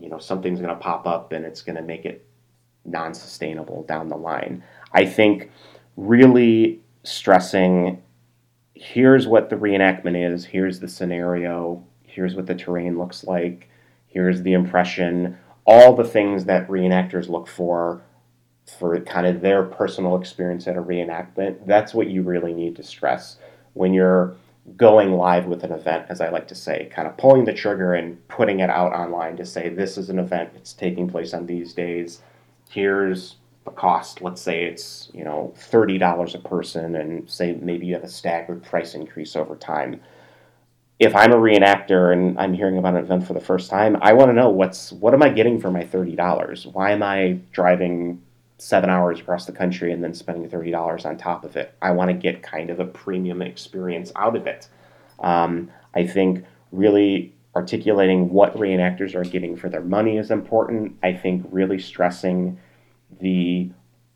[0.00, 2.26] you know something's going to pop up and it's going to make it
[2.86, 4.64] non-sustainable down the line.
[4.94, 5.50] I think
[5.98, 8.02] really stressing
[8.72, 13.68] here's what the reenactment is, here's the scenario, here's what the terrain looks like,
[14.06, 15.36] here's the impression,
[15.66, 18.00] all the things that reenactors look for
[18.78, 22.82] for kind of their personal experience at a reenactment, that's what you really need to
[22.82, 23.36] stress
[23.74, 24.36] when you're
[24.76, 27.94] going live with an event, as I like to say, kind of pulling the trigger
[27.94, 31.46] and putting it out online to say, this is an event, it's taking place on
[31.46, 32.22] these days.
[32.68, 34.22] Here's the cost.
[34.22, 38.62] Let's say it's, you know, $30 a person, and say maybe you have a staggered
[38.62, 40.00] price increase over time.
[40.98, 44.12] If I'm a reenactor and I'm hearing about an event for the first time, I
[44.12, 46.72] want to know what's what am I getting for my $30?
[46.72, 48.20] Why am I driving
[48.60, 51.74] seven hours across the country and then spending $30 on top of it.
[51.80, 54.68] I want to get kind of a premium experience out of it.
[55.20, 60.96] Um, I think really articulating what reenactors are getting for their money is important.
[61.02, 62.58] I think really stressing
[63.20, 63.70] the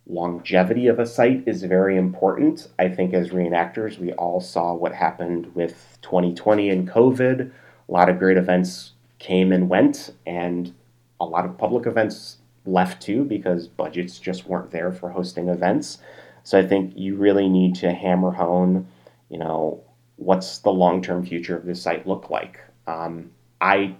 [0.07, 2.69] longevity of a site is very important.
[2.79, 7.51] I think as reenactors, we all saw what happened with 2020 and COVID.
[7.89, 10.75] A lot of great events came and went, and
[11.19, 15.99] a lot of public events left too because budgets just weren't there for hosting events.
[16.43, 18.87] So I think you really need to hammer home,
[19.29, 19.83] you know,
[20.17, 22.61] what's the long term future of this site look like.
[22.87, 23.97] Um, I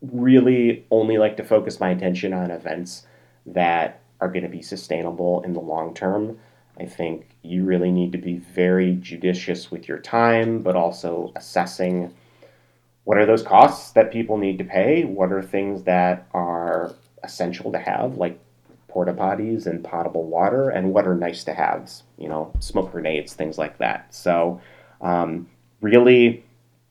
[0.00, 3.06] really only like to focus my attention on events
[3.46, 6.38] that are going to be sustainable in the long term.
[6.78, 12.12] I think you really need to be very judicious with your time, but also assessing
[13.04, 15.04] what are those costs that people need to pay?
[15.04, 16.53] What are things that are
[17.24, 18.38] essential to have, like
[18.88, 23.34] porta potties and potable water, and what are nice to haves, you know, smoke grenades,
[23.34, 24.14] things like that.
[24.14, 24.60] So,
[25.00, 25.48] um,
[25.80, 26.44] really,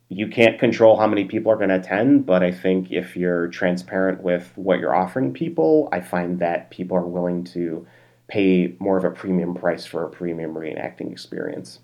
[0.10, 3.48] you can't control how many people are going to attend, but I think if you're
[3.48, 7.88] transparent with what you're offering people, I find that people are willing to
[8.28, 11.80] pay more of a premium price for a premium reenacting experience.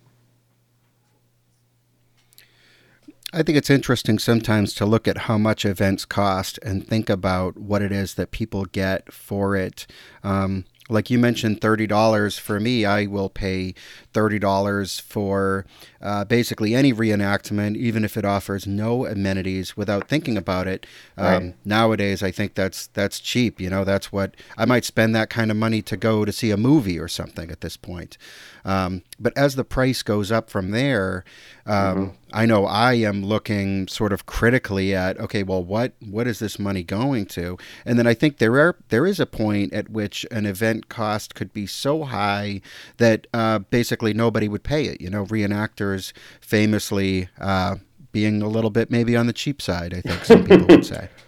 [3.31, 7.57] I think it's interesting sometimes to look at how much events cost and think about
[7.57, 9.85] what it is that people get for it.
[10.23, 13.75] Um, like you mentioned, $30 for me, I will pay
[14.13, 15.65] $30 for
[16.01, 20.87] uh, basically any reenactment, even if it offers no amenities without thinking about it.
[21.15, 21.55] Um, right.
[21.63, 23.61] Nowadays, I think that's that's cheap.
[23.61, 26.49] You know, that's what I might spend that kind of money to go to see
[26.49, 28.17] a movie or something at this point.
[28.65, 31.23] Um, but as the price goes up from there,
[31.67, 32.28] um, mm-hmm.
[32.31, 36.59] I know I am looking sort of critically at okay, well, what what is this
[36.59, 37.57] money going to?
[37.85, 41.35] And then I think there are there is a point at which an event cost
[41.35, 42.61] could be so high
[42.97, 45.01] that uh, basically nobody would pay it.
[45.01, 47.77] You know, reenactors famously uh,
[48.11, 49.93] being a little bit maybe on the cheap side.
[49.93, 51.09] I think some people would say.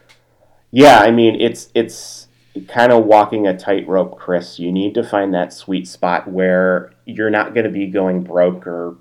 [0.73, 2.29] Yeah, I mean it's it's
[2.67, 4.59] kind of walking a tightrope, Chris.
[4.59, 8.67] You need to find that sweet spot where you're not going to be going broke
[8.67, 8.97] or,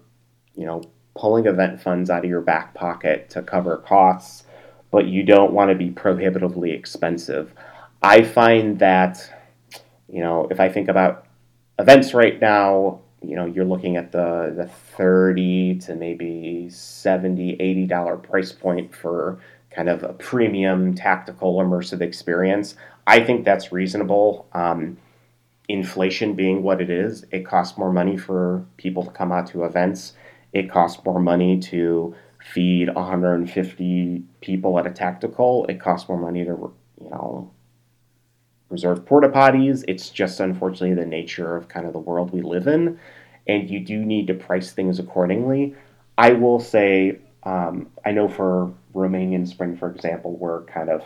[0.54, 0.82] you know,
[1.20, 4.44] pulling event funds out of your back pocket to cover costs,
[4.90, 7.52] but you don't want to be prohibitively expensive.
[8.02, 9.30] I find that,
[10.08, 11.26] you know, if I think about
[11.78, 17.86] events right now, you know, you're looking at the, the 30 to maybe 70, 80
[17.86, 19.38] dollar price point for
[19.70, 22.76] kind of a premium tactical immersive experience.
[23.06, 24.48] I think that's reasonable.
[24.54, 24.96] Um,
[25.68, 29.64] inflation being what it is, it costs more money for people to come out to
[29.64, 30.14] events.
[30.52, 35.66] It costs more money to feed 150 people at a tactical.
[35.66, 37.50] It costs more money to, you know,
[38.68, 39.84] reserve porta potties.
[39.86, 42.98] It's just unfortunately the nature of kind of the world we live in,
[43.46, 45.74] and you do need to price things accordingly.
[46.16, 51.02] I will say, um, I know for Romanian Spring, for example, we're kind of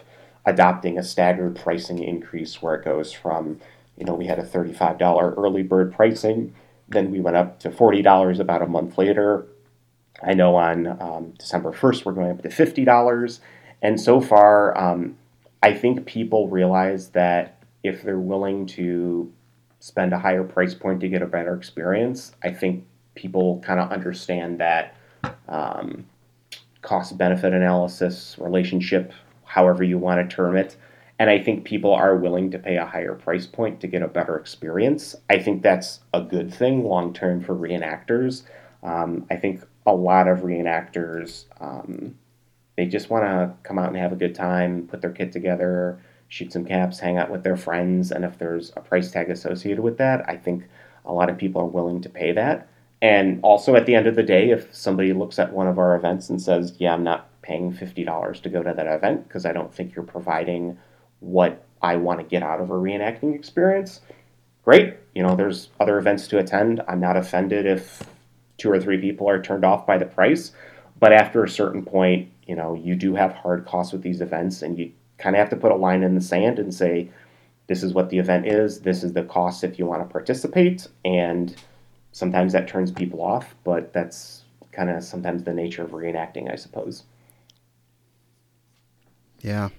[0.47, 3.61] adopting a staggered pricing increase where it goes from,
[3.97, 6.55] you know, we had a $35 early bird pricing,
[6.89, 9.47] then we went up to $40 about a month later.
[10.23, 13.41] I know on um, December 1st, we're going up to $50.
[13.83, 15.17] And so far, um,
[15.63, 19.33] I think people realize that if they're willing to
[19.81, 23.91] spend a higher price point to get a better experience, I think people kind of
[23.93, 24.97] understand that
[25.49, 26.07] um,
[26.83, 29.13] cost benefit analysis relationship
[29.45, 30.77] however you want to term it.
[31.19, 34.09] And I think people are willing to pay a higher price point to get a
[34.09, 35.15] better experience.
[35.31, 38.43] I think that's a good thing long term for reenactors.
[38.83, 42.17] Um, I think a lot of reenactors, um,
[42.77, 46.01] they just want to come out and have a good time, put their kit together,
[46.29, 48.11] shoot some caps, hang out with their friends.
[48.11, 50.65] And if there's a price tag associated with that, I think
[51.05, 52.69] a lot of people are willing to pay that.
[53.01, 55.95] And also, at the end of the day, if somebody looks at one of our
[55.95, 59.53] events and says, Yeah, I'm not paying $50 to go to that event because I
[59.53, 60.79] don't think you're providing
[61.25, 64.01] what I want to get out of a reenacting experience,
[64.65, 64.97] great.
[65.15, 66.83] You know, there's other events to attend.
[66.89, 68.03] I'm not offended if
[68.59, 70.53] two or three people are turned off by the price.
[70.99, 74.63] But after a certain point, you know, you do have hard costs with these events,
[74.63, 77.11] and you kind of have to put a line in the sand and say,
[77.67, 80.87] this is what the event is, this is the cost if you want to participate.
[81.05, 81.55] And
[82.13, 86.57] sometimes that turns people off, but that's kind of sometimes the nature of reenacting, I
[86.57, 87.05] suppose.
[89.41, 89.71] Yeah.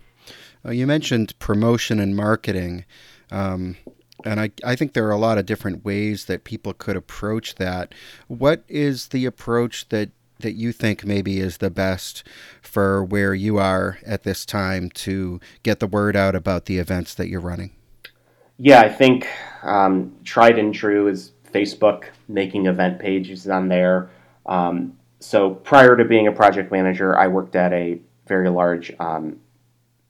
[0.65, 2.85] Uh, you mentioned promotion and marketing.
[3.31, 3.77] Um,
[4.23, 7.55] and I, I think there are a lot of different ways that people could approach
[7.55, 7.93] that.
[8.27, 12.23] What is the approach that, that you think maybe is the best
[12.61, 17.13] for where you are at this time to get the word out about the events
[17.15, 17.71] that you're running?
[18.57, 19.27] Yeah, I think
[19.63, 24.09] um, tried and true is Facebook, making event pages on there.
[24.45, 29.39] Um, so prior to being a project manager, I worked at a very large um,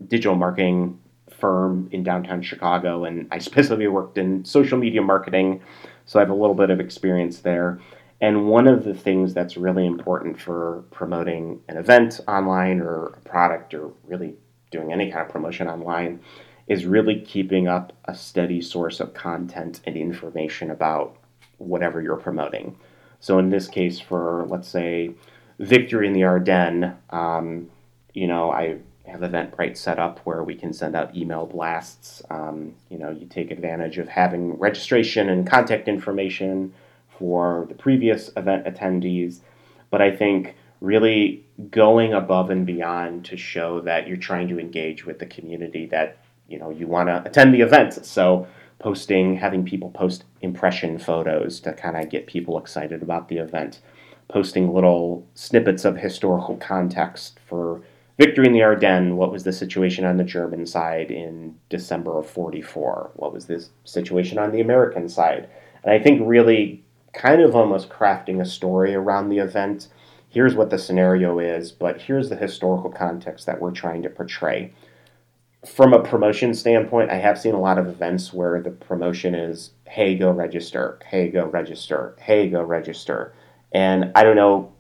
[0.08, 5.62] digital marketing firm in downtown Chicago, and I specifically worked in social media marketing,
[6.06, 7.80] so I have a little bit of experience there.
[8.22, 13.20] And one of the things that's really important for promoting an event online or a
[13.22, 14.36] product or really
[14.72, 16.22] doing any kind of promotion online
[16.68, 21.18] is really keeping up a steady source of content and information about
[21.58, 22.78] whatever you're promoting.
[23.20, 25.12] So in this case, for let's say
[25.60, 27.70] Victory in the Ardennes, um,
[28.14, 28.78] you know, I
[29.08, 32.22] have Eventbrite set up where we can send out email blasts.
[32.30, 36.74] Um, you know, you take advantage of having registration and contact information
[37.18, 39.40] for the previous event attendees.
[39.90, 45.06] But I think really going above and beyond to show that you're trying to engage
[45.06, 48.06] with the community that you know you want to attend the event.
[48.06, 48.48] So
[48.80, 53.80] posting, having people post impression photos to kind of get people excited about the event,
[54.28, 57.82] posting little snippets of historical context for
[58.18, 59.14] victory in the Ardennes.
[59.14, 63.12] What was the situation on the German side in December of 44?
[63.16, 65.50] What was this situation on the American side?
[65.84, 69.88] And I think really kind of almost crafting a story around the event.
[70.30, 74.74] Here's what the scenario is, but here's the historical context that we're trying to portray.
[75.66, 79.72] From a promotion standpoint, I have seen a lot of events where the promotion is,
[79.88, 83.34] hey, go register, hey, go register, hey, go register.
[83.72, 84.74] And I don't know,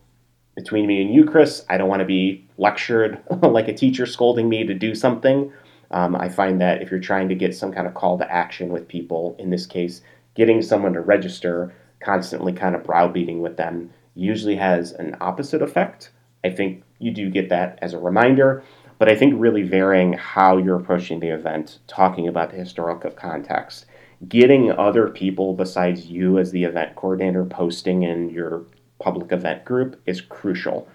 [0.55, 4.49] between me and you, Chris, I don't want to be lectured like a teacher scolding
[4.49, 5.51] me to do something.
[5.91, 8.69] Um, I find that if you're trying to get some kind of call to action
[8.69, 10.01] with people, in this case,
[10.33, 16.11] getting someone to register, constantly kind of browbeating with them usually has an opposite effect.
[16.43, 18.63] I think you do get that as a reminder,
[18.97, 23.85] but I think really varying how you're approaching the event, talking about the historical context,
[24.27, 28.63] getting other people besides you as the event coordinator posting in your
[28.99, 30.87] public event group is crucial.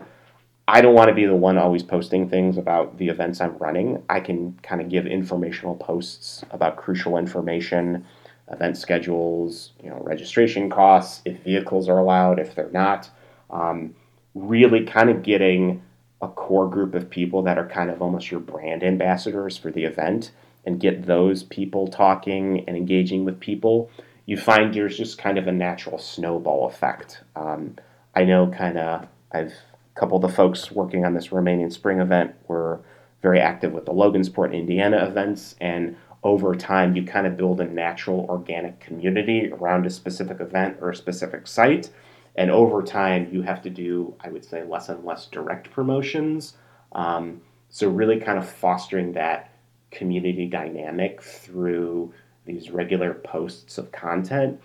[0.73, 4.05] I don't want to be the one always posting things about the events I'm running.
[4.09, 8.07] I can kind of give informational posts about crucial information
[8.53, 13.11] event schedules, you know, registration costs, if vehicles are allowed, if they're not.
[13.51, 13.97] Um,
[14.37, 15.83] really kind of getting
[16.23, 19.83] a core group of people that are kind of almost your brand ambassadors for the
[19.85, 20.31] event
[20.65, 23.91] and get those people talking and engaging with people,
[24.27, 27.25] you find there's just kind of a natural snowball effect.
[27.35, 27.75] Um,
[28.15, 29.55] I know kind of, I've
[30.01, 32.81] couple of the folks working on this Romanian Spring event were
[33.21, 37.65] very active with the Logansport, Indiana events, and over time you kind of build a
[37.65, 41.91] natural organic community around a specific event or a specific site.
[42.35, 46.55] And over time you have to do i would say less and less direct promotions.
[46.93, 49.53] Um, so really kind of fostering that
[49.91, 52.15] community dynamic through
[52.47, 54.61] these regular posts of content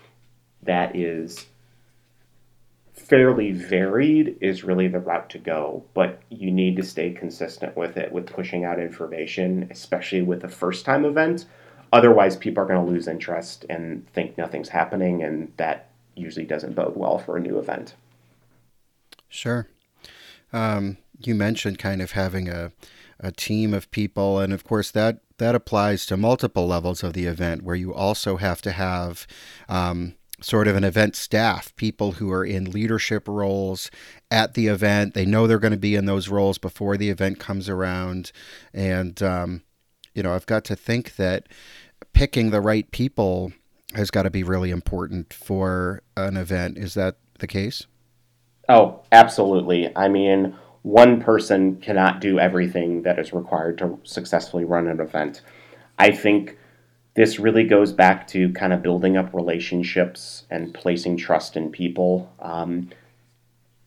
[0.64, 1.48] that is
[2.96, 7.98] fairly varied is really the route to go, but you need to stay consistent with
[7.98, 11.46] it with pushing out information, especially with a first time event.
[11.94, 16.76] Otherwise, people are going to lose interest and think nothing's happening, and that usually doesn't
[16.76, 17.94] bode well for a new event.
[19.30, 19.68] Sure.
[20.54, 22.72] Um, you mentioned kind of having a,
[23.20, 27.26] a team of people, and of course, that, that applies to multiple levels of the
[27.26, 29.28] event where you also have to have.
[29.68, 30.16] Um,
[30.46, 33.90] sort of an event staff, people who are in leadership roles
[34.30, 35.16] at the event.
[35.16, 38.32] They know they're going to be in those roles before the event comes around.
[38.72, 39.64] And, um,
[40.14, 41.48] you know, I've got to think that
[42.14, 43.54] picking the right people
[43.96, 46.78] has got to be really important for an event.
[46.78, 47.88] Is that the case?
[48.70, 49.92] Oh, absolutely.
[49.96, 55.42] I mean, one person cannot do everything that is required to successfully run an event.
[55.98, 56.56] I think
[57.16, 62.32] this really goes back to kind of building up relationships and placing trust in people.
[62.40, 62.90] Um,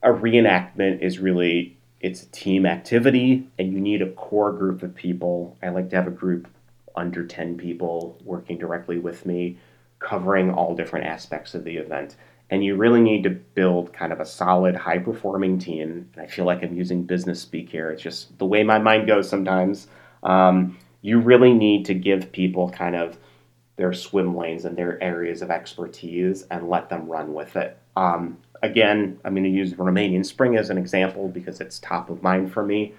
[0.01, 4.95] a reenactment is really it's a team activity and you need a core group of
[4.95, 5.57] people.
[5.61, 6.47] I like to have a group
[6.95, 9.57] under 10 people working directly with me
[9.99, 12.15] covering all different aspects of the event.
[12.49, 16.09] And you really need to build kind of a solid high performing team.
[16.15, 17.91] And i feel like i'm using business speak here.
[17.91, 19.87] It's just the way my mind goes sometimes.
[20.23, 23.17] Um, you really need to give people kind of
[23.77, 27.77] their swim lanes and their areas of expertise and let them run with it.
[27.95, 32.21] Um, again, I'm going to use Romanian Spring as an example because it's top of
[32.21, 32.93] mind for me.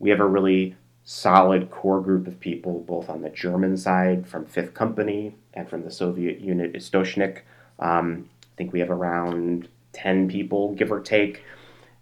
[0.00, 0.74] We have a really
[1.04, 5.84] solid core group of people, both on the German side from Fifth Company and from
[5.84, 7.42] the Soviet unit Istochnik.
[7.78, 11.42] Um, I think we have around 10 people, give or take.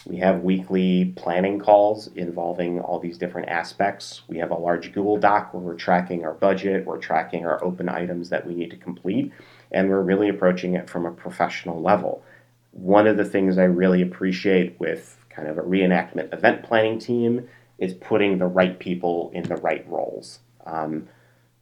[0.04, 4.22] We have weekly planning calls involving all these different aspects.
[4.26, 7.88] We have a large Google Doc where we're tracking our budget, we're tracking our open
[7.88, 9.32] items that we need to complete,
[9.70, 12.24] and we're really approaching it from a professional level.
[12.72, 17.48] One of the things I really appreciate with kind of a reenactment event planning team
[17.78, 20.40] is putting the right people in the right roles.
[20.66, 21.08] Um,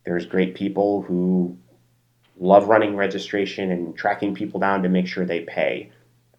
[0.04, 1.58] there's great people who
[2.38, 5.90] love running registration and tracking people down to make sure they pay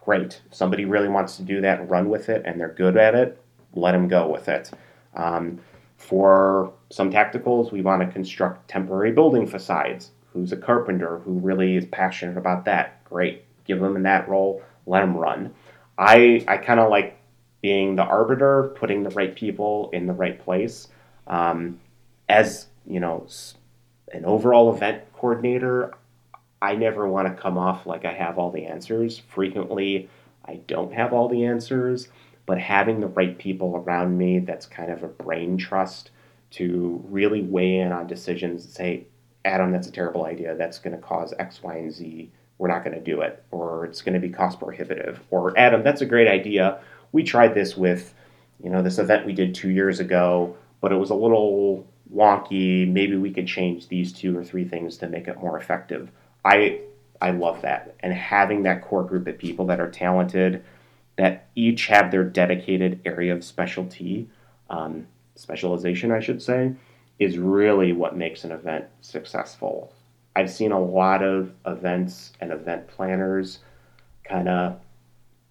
[0.04, 0.40] great.
[0.46, 3.14] If somebody really wants to do that and run with it and they're good at
[3.14, 3.40] it,
[3.74, 4.70] let them go with it.
[5.14, 5.60] Um,
[5.96, 10.10] for some tacticals, we want to construct temporary building facades.
[10.32, 13.04] Who's a carpenter who really is passionate about that?
[13.04, 13.44] Great.
[13.64, 15.54] Give them in that role, let them run.
[15.96, 17.18] I, I kind of like
[17.60, 20.88] being the arbiter, putting the right people in the right place.
[21.28, 21.78] Um,
[22.28, 23.26] as you know,
[24.12, 25.94] an overall event coordinator,
[26.62, 29.18] I never want to come off like I have all the answers.
[29.18, 30.08] Frequently,
[30.44, 32.06] I don't have all the answers,
[32.46, 36.12] but having the right people around me that's kind of a brain trust
[36.52, 39.06] to really weigh in on decisions and say,
[39.44, 40.54] Adam, that's a terrible idea.
[40.54, 42.30] That's going to cause X, Y, and Z.
[42.58, 43.42] We're not going to do it.
[43.50, 45.20] Or it's going to be cost prohibitive.
[45.30, 46.78] Or Adam, that's a great idea.
[47.10, 48.14] We tried this with,
[48.62, 52.88] you know, this event we did two years ago, but it was a little wonky.
[52.88, 56.12] Maybe we could change these two or three things to make it more effective.
[56.44, 56.80] I
[57.20, 57.94] I love that.
[58.00, 60.64] And having that core group of people that are talented,
[61.16, 64.28] that each have their dedicated area of specialty,
[64.68, 66.72] um, specialization, I should say,
[67.18, 69.92] is really what makes an event successful.
[70.34, 73.60] I've seen a lot of events and event planners
[74.24, 74.80] kind of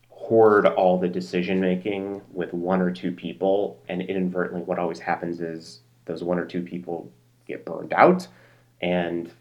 [0.10, 5.40] hoard all the decision making with one or two people, and inadvertently, what always happens
[5.40, 7.10] is those one or two people
[7.48, 8.28] get burned out,
[8.82, 9.32] and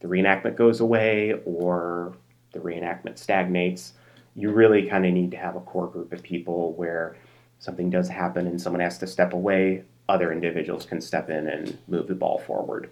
[0.00, 2.14] the reenactment goes away or
[2.52, 3.94] the reenactment stagnates.
[4.34, 7.16] You really kind of need to have a core group of people where
[7.58, 11.78] something does happen and someone has to step away, other individuals can step in and
[11.86, 12.90] move the ball forward.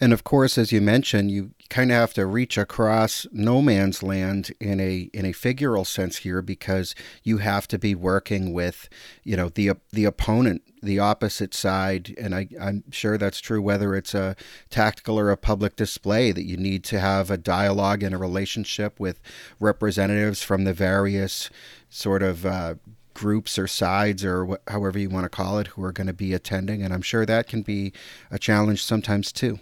[0.00, 4.02] And of course, as you mentioned, you kind of have to reach across no man's
[4.02, 8.88] land in a in a figural sense here because you have to be working with,
[9.24, 13.94] you know, the the opponent, the opposite side, and I, I'm sure that's true whether
[13.94, 14.36] it's a
[14.70, 18.98] tactical or a public display that you need to have a dialogue and a relationship
[18.98, 19.20] with
[19.60, 21.50] representatives from the various
[21.90, 22.74] sort of uh,
[23.12, 26.14] groups or sides or wh- however you want to call it who are going to
[26.14, 27.92] be attending, and I'm sure that can be
[28.30, 29.58] a challenge sometimes too.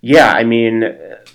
[0.00, 0.84] Yeah, I mean,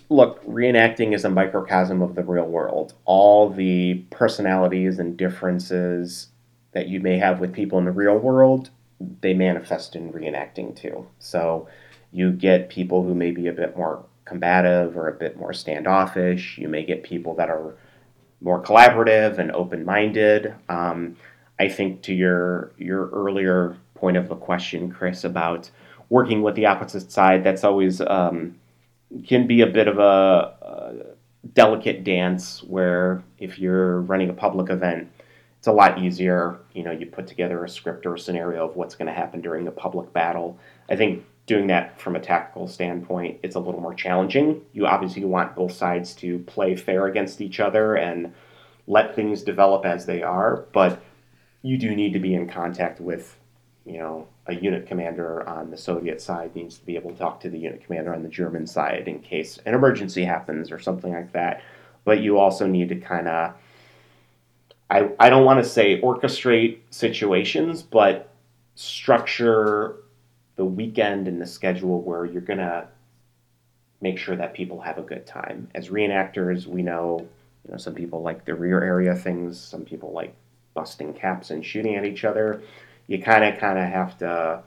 [0.10, 2.94] look, reenacting is a microcosm of the real world.
[3.06, 6.28] All the personalities and differences
[6.74, 8.70] that you may have with people in the real world,
[9.22, 11.08] they manifest in reenacting too.
[11.20, 11.68] So
[12.12, 16.58] you get people who may be a bit more combative or a bit more standoffish.
[16.58, 17.76] You may get people that are
[18.40, 20.54] more collaborative and open-minded.
[20.70, 21.18] Um,
[21.60, 25.70] I think to your your earlier point of the question, Chris, about
[26.12, 28.54] working with the opposite side, that's always um,
[29.26, 30.94] can be a bit of a, a,
[31.54, 35.10] delicate dance where if you're running a public event,
[35.58, 36.60] it's a lot easier.
[36.74, 39.40] You know, you put together a script or a scenario of what's going to happen
[39.42, 40.60] during a public battle.
[40.90, 44.62] I think doing that from a tactical standpoint, it's a little more challenging.
[44.74, 48.34] You obviously want both sides to play fair against each other and
[48.86, 51.02] let things develop as they are, but
[51.62, 53.38] you do need to be in contact with,
[53.86, 57.40] you know, a unit commander on the Soviet side needs to be able to talk
[57.40, 61.14] to the unit commander on the German side in case an emergency happens or something
[61.14, 61.64] like that.
[62.04, 63.54] But you also need to kind of,
[64.90, 68.30] I, I don't want to say orchestrate situations, but
[68.76, 69.98] structure
[70.58, 72.88] the weekend and the schedule where you're going to
[74.02, 75.70] make sure that people have a good time.
[75.76, 77.20] As reenactors, we know,
[77.66, 80.36] you know, some people like the rear area things, some people like
[80.74, 82.64] busting caps and shooting at each other
[83.12, 84.64] you kind of kind of have to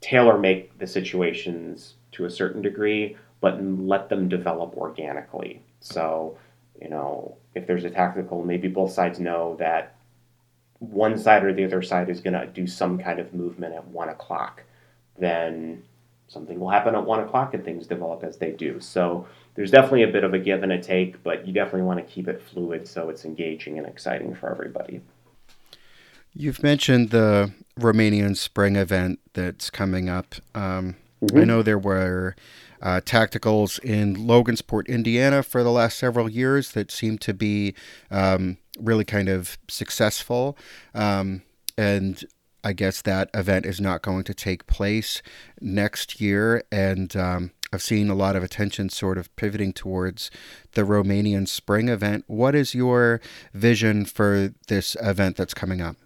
[0.00, 5.60] tailor make the situations to a certain degree, but let them develop organically.
[5.80, 6.38] So,
[6.80, 9.96] you know, if there's a tactical, maybe both sides know that
[10.78, 13.88] one side or the other side is going to do some kind of movement at
[13.88, 14.62] one o'clock.
[15.18, 15.82] Then
[16.28, 18.78] something will happen at one o'clock and things develop as they do.
[18.78, 19.26] So
[19.56, 22.12] there's definitely a bit of a give and a take, but you definitely want to
[22.12, 25.00] keep it fluid so it's engaging and exciting for everybody.
[26.34, 30.34] You've mentioned the Romanian Spring event that's coming up.
[30.54, 31.38] Um, mm-hmm.
[31.38, 32.34] I know there were
[32.80, 37.74] uh, tacticals in Logansport, Indiana, for the last several years that seemed to be
[38.10, 40.56] um, really kind of successful.
[40.94, 41.42] Um,
[41.76, 42.24] and
[42.64, 45.22] I guess that event is not going to take place
[45.60, 46.64] next year.
[46.72, 50.30] And um, I've seen a lot of attention sort of pivoting towards
[50.72, 52.24] the Romanian Spring event.
[52.26, 53.20] What is your
[53.52, 55.96] vision for this event that's coming up?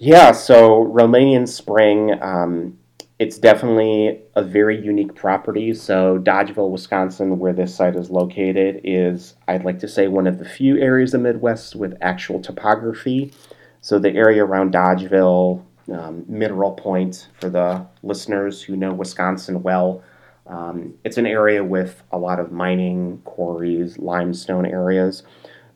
[0.00, 2.78] Yeah, so Romanian Spring, um,
[3.18, 5.74] it's definitely a very unique property.
[5.74, 10.38] So, Dodgeville, Wisconsin, where this site is located, is, I'd like to say, one of
[10.38, 13.32] the few areas of the Midwest with actual topography.
[13.80, 20.04] So, the area around Dodgeville, um, Mineral Point, for the listeners who know Wisconsin well,
[20.46, 25.24] um, it's an area with a lot of mining, quarries, limestone areas.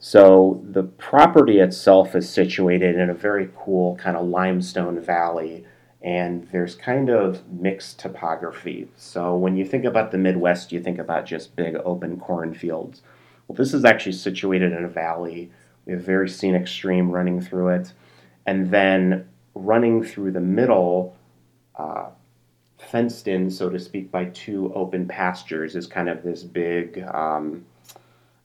[0.04, 5.64] So the property itself is situated in a very cool kind of limestone valley,
[6.02, 8.88] and there's kind of mixed topography.
[8.96, 13.02] So when you think about the Midwest, you think about just big open cornfields.
[13.46, 15.52] Well, this is actually situated in a valley.
[15.86, 17.92] We have a very scenic stream running through it.
[18.44, 21.16] And then running through the middle,
[21.76, 22.06] uh,
[22.76, 27.64] fenced in, so to speak, by two open pastures, is kind of this big um,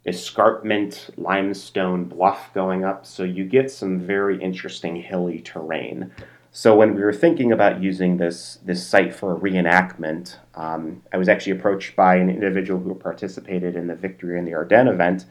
[0.07, 3.05] escarpment limestone bluff going up.
[3.05, 6.11] So you get some very interesting hilly terrain.
[6.51, 11.17] So when we were thinking about using this this site for a reenactment, um, I
[11.17, 15.25] was actually approached by an individual who participated in the Victory in the Ardennes event,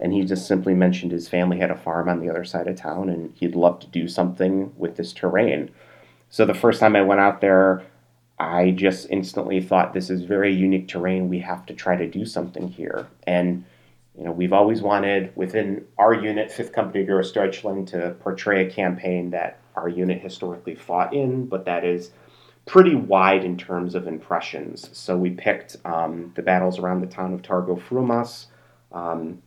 [0.00, 2.76] and he just simply mentioned his family had a farm on the other side of
[2.76, 5.70] town, and he'd love to do something with this terrain.
[6.28, 7.84] So the first time I went out there,
[8.40, 11.28] I just instantly thought this is very unique terrain.
[11.28, 13.64] We have to try to do something here, and
[14.16, 19.30] you know, we've always wanted within our unit, 5th Company Grossdeutschland, to portray a campaign
[19.30, 22.12] that our unit historically fought in, but that is
[22.64, 24.88] pretty wide in terms of impressions.
[24.96, 28.46] So we picked um, the battles around the town of Targu Frumos,
[28.92, 29.42] um,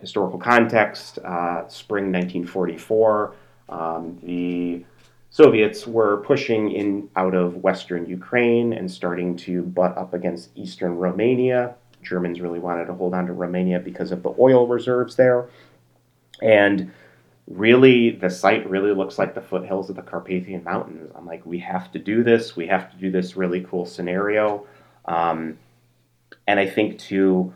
[0.00, 3.34] historical context, uh, spring 1944.
[3.68, 4.84] Um, the
[5.30, 10.96] Soviets were pushing in out of western Ukraine and starting to butt up against eastern
[10.96, 15.48] Romania Germans really wanted to hold on to Romania because of the oil reserves there.
[16.40, 16.92] And
[17.46, 21.10] really, the site really looks like the foothills of the Carpathian Mountains.
[21.14, 22.56] I'm like, we have to do this.
[22.56, 24.66] We have to do this really cool scenario.
[25.06, 25.58] Um,
[26.46, 27.52] and I think, too,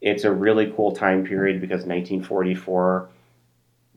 [0.00, 3.08] it's a really cool time period because 1944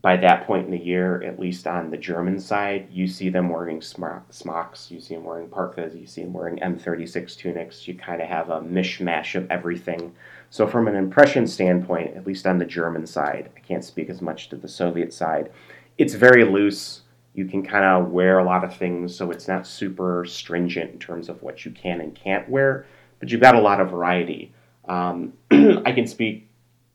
[0.03, 3.47] by that point in the year, at least on the German side, you see them
[3.47, 7.87] wearing smocks, you see them wearing parkas, you see them wearing M36 tunics.
[7.87, 10.13] You kind of have a mishmash of everything.
[10.49, 14.21] So, from an impression standpoint, at least on the German side, I can't speak as
[14.21, 15.53] much to the Soviet side,
[15.97, 17.03] it's very loose.
[17.33, 20.99] You can kind of wear a lot of things, so it's not super stringent in
[20.99, 22.85] terms of what you can and can't wear,
[23.21, 24.53] but you've got a lot of variety.
[24.85, 26.49] Um, I can speak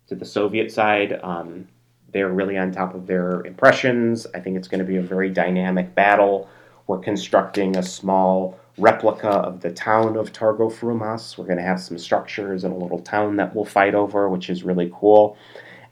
[0.09, 1.19] to the Soviet side.
[1.23, 1.69] Um,
[2.13, 4.27] they're really on top of their impressions.
[4.35, 6.49] I think it's going to be a very dynamic battle.
[6.87, 11.37] We're constructing a small replica of the town of Targu Frumos.
[11.37, 14.49] We're going to have some structures and a little town that we'll fight over, which
[14.49, 15.37] is really cool.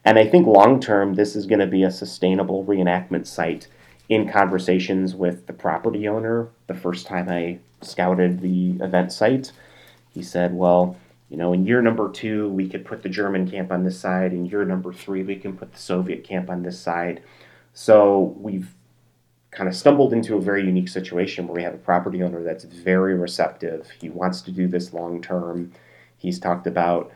[0.05, 3.67] And I think long term, this is going to be a sustainable reenactment site
[4.09, 6.47] in conversations with the property owner.
[6.67, 9.51] The first time I scouted the event site,
[10.13, 10.95] he said, Well,
[11.29, 14.31] you know, in year number two, we could put the German camp on this side.
[14.31, 17.21] In year number three, we can put the Soviet camp on this side.
[17.73, 18.73] So we've
[19.51, 22.63] kind of stumbled into a very unique situation where we have a property owner that's
[22.63, 23.89] very receptive.
[23.99, 25.73] He wants to do this long term.
[26.17, 27.11] He's talked about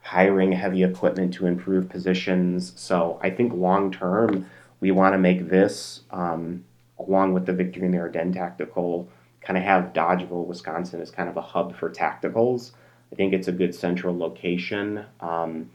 [0.00, 2.72] hiring heavy equipment to improve positions.
[2.76, 4.46] So I think long term,
[4.80, 6.64] we want to make this, um,
[6.98, 9.08] along with the Victory in the Ardennes tactical,
[9.40, 12.72] kind of have Dodgeville, Wisconsin as kind of a hub for tacticals
[13.14, 15.04] I think it's a good central location.
[15.20, 15.70] Um,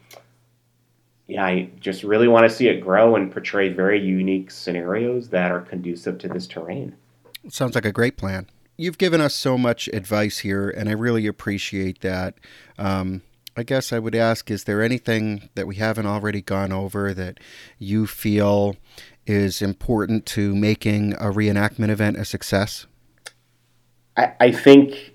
[1.25, 5.49] yeah, I just really want to see it grow and portray very unique scenarios that
[5.49, 6.97] are conducive to this terrain.
[7.47, 8.47] Sounds like a great plan.
[8.75, 12.35] You've given us so much advice here, and I really appreciate that.
[12.77, 13.21] Um,
[13.55, 17.39] I guess I would ask is there anything that we haven't already gone over that
[17.77, 18.75] you feel
[19.25, 22.85] is important to making a reenactment event a success?
[24.17, 25.13] I, I think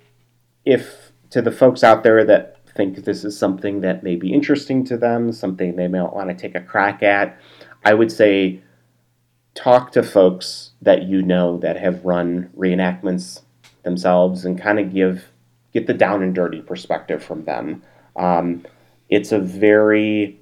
[0.64, 1.03] if
[1.35, 4.97] to the folks out there that think this is something that may be interesting to
[4.97, 7.37] them, something they may want to take a crack at,
[7.85, 8.62] I would say
[9.57, 13.41] talk to folks that you know that have run reenactments
[13.82, 15.32] themselves and kind of give
[15.72, 17.82] get the down and dirty perspective from them.
[18.14, 18.64] Um,
[19.09, 20.39] it's a very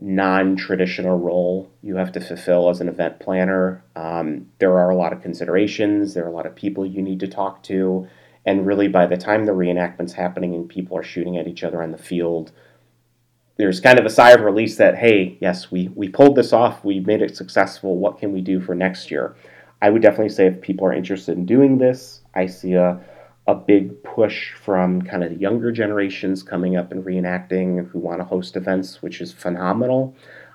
[0.00, 3.84] non-traditional role you have to fulfill as an event planner.
[3.94, 6.14] Um, there are a lot of considerations.
[6.14, 8.08] There are a lot of people you need to talk to.
[8.46, 11.82] And really, by the time the reenactment's happening and people are shooting at each other
[11.82, 12.52] on the field,
[13.56, 16.84] there's kind of a sigh of release that, hey, yes, we, we pulled this off,
[16.84, 17.96] we made it successful.
[17.96, 19.34] What can we do for next year?
[19.82, 23.00] I would definitely say if people are interested in doing this, I see a,
[23.46, 28.20] a big push from kind of the younger generations coming up and reenacting who want
[28.20, 30.14] to host events, which is phenomenal.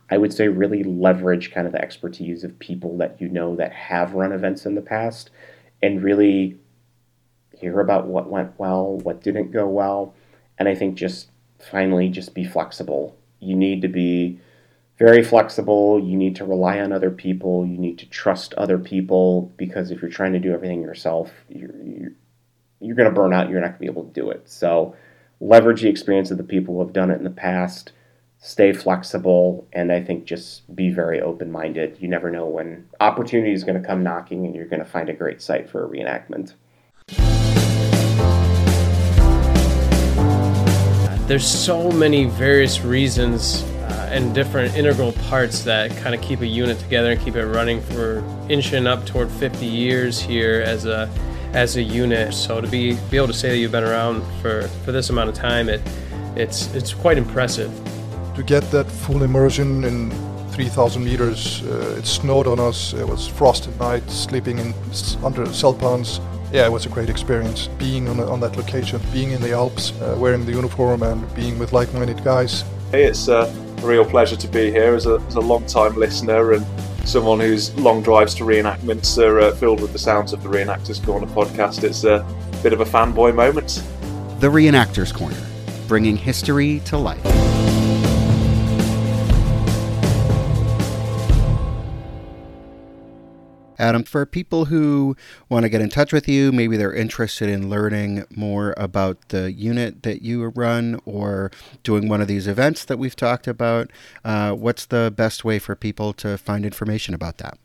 [0.09, 3.73] I would say really leverage kind of the expertise of people that you know that
[3.73, 5.29] have run events in the past
[5.81, 6.59] and really
[7.61, 10.13] hear about what went well, what didn't go well,
[10.57, 13.15] and I think just finally just be flexible.
[13.39, 14.39] You need to be
[14.97, 15.99] very flexible.
[15.99, 17.65] You need to rely on other people.
[17.65, 21.75] You need to trust other people because if you're trying to do everything yourself, you're,
[21.83, 22.11] you're,
[22.79, 23.49] you're going to burn out.
[23.49, 24.47] You're not going to be able to do it.
[24.47, 24.95] So
[25.39, 27.93] leverage the experience of the people who have done it in the past.
[28.37, 31.97] Stay flexible, and I think just be very open minded.
[31.99, 35.09] You never know when opportunity is going to come knocking, and you're going to find
[35.09, 36.53] a great site for a reenactment.
[41.31, 46.45] There's so many various reasons uh, and different integral parts that kind of keep a
[46.45, 51.09] unit together and keep it running for inching up toward 50 years here as a
[51.53, 52.33] as a unit.
[52.33, 55.29] So to be be able to say that you've been around for, for this amount
[55.29, 55.79] of time, it
[56.35, 57.71] it's it's quite impressive.
[58.35, 60.11] To get that full immersion in
[60.51, 62.91] 3,000 meters, uh, it snowed on us.
[62.91, 64.73] It was frost at night, sleeping in
[65.23, 66.19] under Zeltbahns.
[66.51, 69.93] Yeah, it was a great experience being on, on that location, being in the Alps,
[70.01, 72.65] uh, wearing the uniform, and being with like-minded guys.
[72.91, 73.49] Hey, it's a
[73.81, 76.65] real pleasure to be here as a, as a long-time listener and
[77.05, 81.03] someone whose long drives to reenactments are uh, filled with the sounds of the Reenactors
[81.03, 81.85] Corner podcast.
[81.85, 82.25] It's a
[82.61, 83.81] bit of a fanboy moment.
[84.41, 85.41] The Reenactors Corner,
[85.87, 87.50] bringing history to life.
[93.81, 95.17] Adam, for people who
[95.49, 99.51] want to get in touch with you, maybe they're interested in learning more about the
[99.51, 101.51] unit that you run or
[101.81, 103.89] doing one of these events that we've talked about,
[104.23, 107.57] uh, what's the best way for people to find information about that?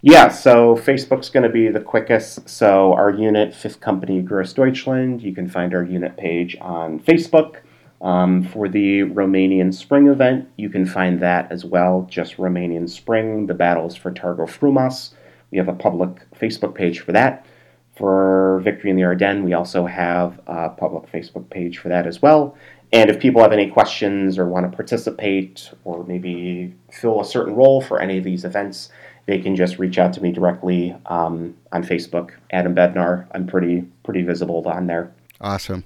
[0.00, 2.48] Yeah, so Facebook's going to be the quickest.
[2.48, 7.56] So our unit, Fifth Company Grossdeutschland, you can find our unit page on Facebook.
[8.00, 13.46] Um, for the Romanian Spring event, you can find that as well, just Romanian Spring,
[13.46, 15.10] the battles for Târgu Frumos.
[15.52, 17.46] We have a public Facebook page for that.
[17.94, 22.20] For Victory in the Ardennes, we also have a public Facebook page for that as
[22.20, 22.56] well.
[22.92, 27.54] And if people have any questions or want to participate or maybe fill a certain
[27.54, 28.90] role for any of these events,
[29.26, 33.26] they can just reach out to me directly um, on Facebook, Adam Bednar.
[33.32, 35.12] I'm pretty pretty visible on there.
[35.40, 35.84] Awesome.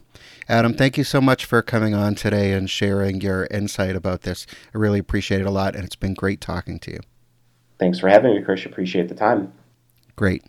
[0.49, 4.47] Adam, thank you so much for coming on today and sharing your insight about this.
[4.75, 7.01] I really appreciate it a lot, and it's been great talking to you.
[7.79, 8.65] Thanks for having me, Chris.
[8.65, 9.53] Appreciate the time.
[10.17, 10.45] Great.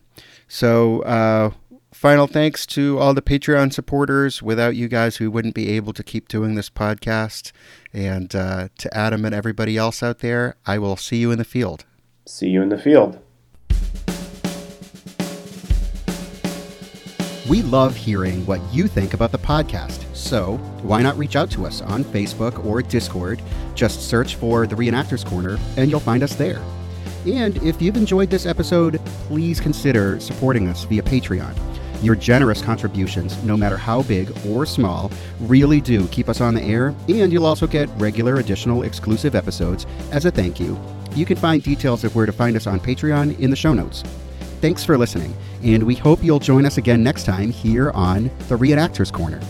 [0.47, 1.51] So, uh,
[1.93, 4.41] final thanks to all the Patreon supporters.
[4.41, 7.51] Without you guys, we wouldn't be able to keep doing this podcast.
[7.91, 11.43] And uh, to Adam and everybody else out there, I will see you in the
[11.43, 11.85] field.
[12.25, 13.19] See you in the field.
[17.49, 20.03] We love hearing what you think about the podcast.
[20.13, 23.41] So, why not reach out to us on Facebook or Discord?
[23.73, 26.61] Just search for the Reenactors Corner and you'll find us there.
[27.27, 31.53] And if you've enjoyed this episode, please consider supporting us via Patreon.
[32.01, 35.11] Your generous contributions, no matter how big or small,
[35.41, 39.85] really do keep us on the air, and you'll also get regular additional exclusive episodes
[40.11, 40.79] as a thank you.
[41.15, 44.03] You can find details of where to find us on Patreon in the show notes.
[44.61, 48.57] Thanks for listening, and we hope you'll join us again next time here on the
[48.57, 49.41] Reenactors Corner.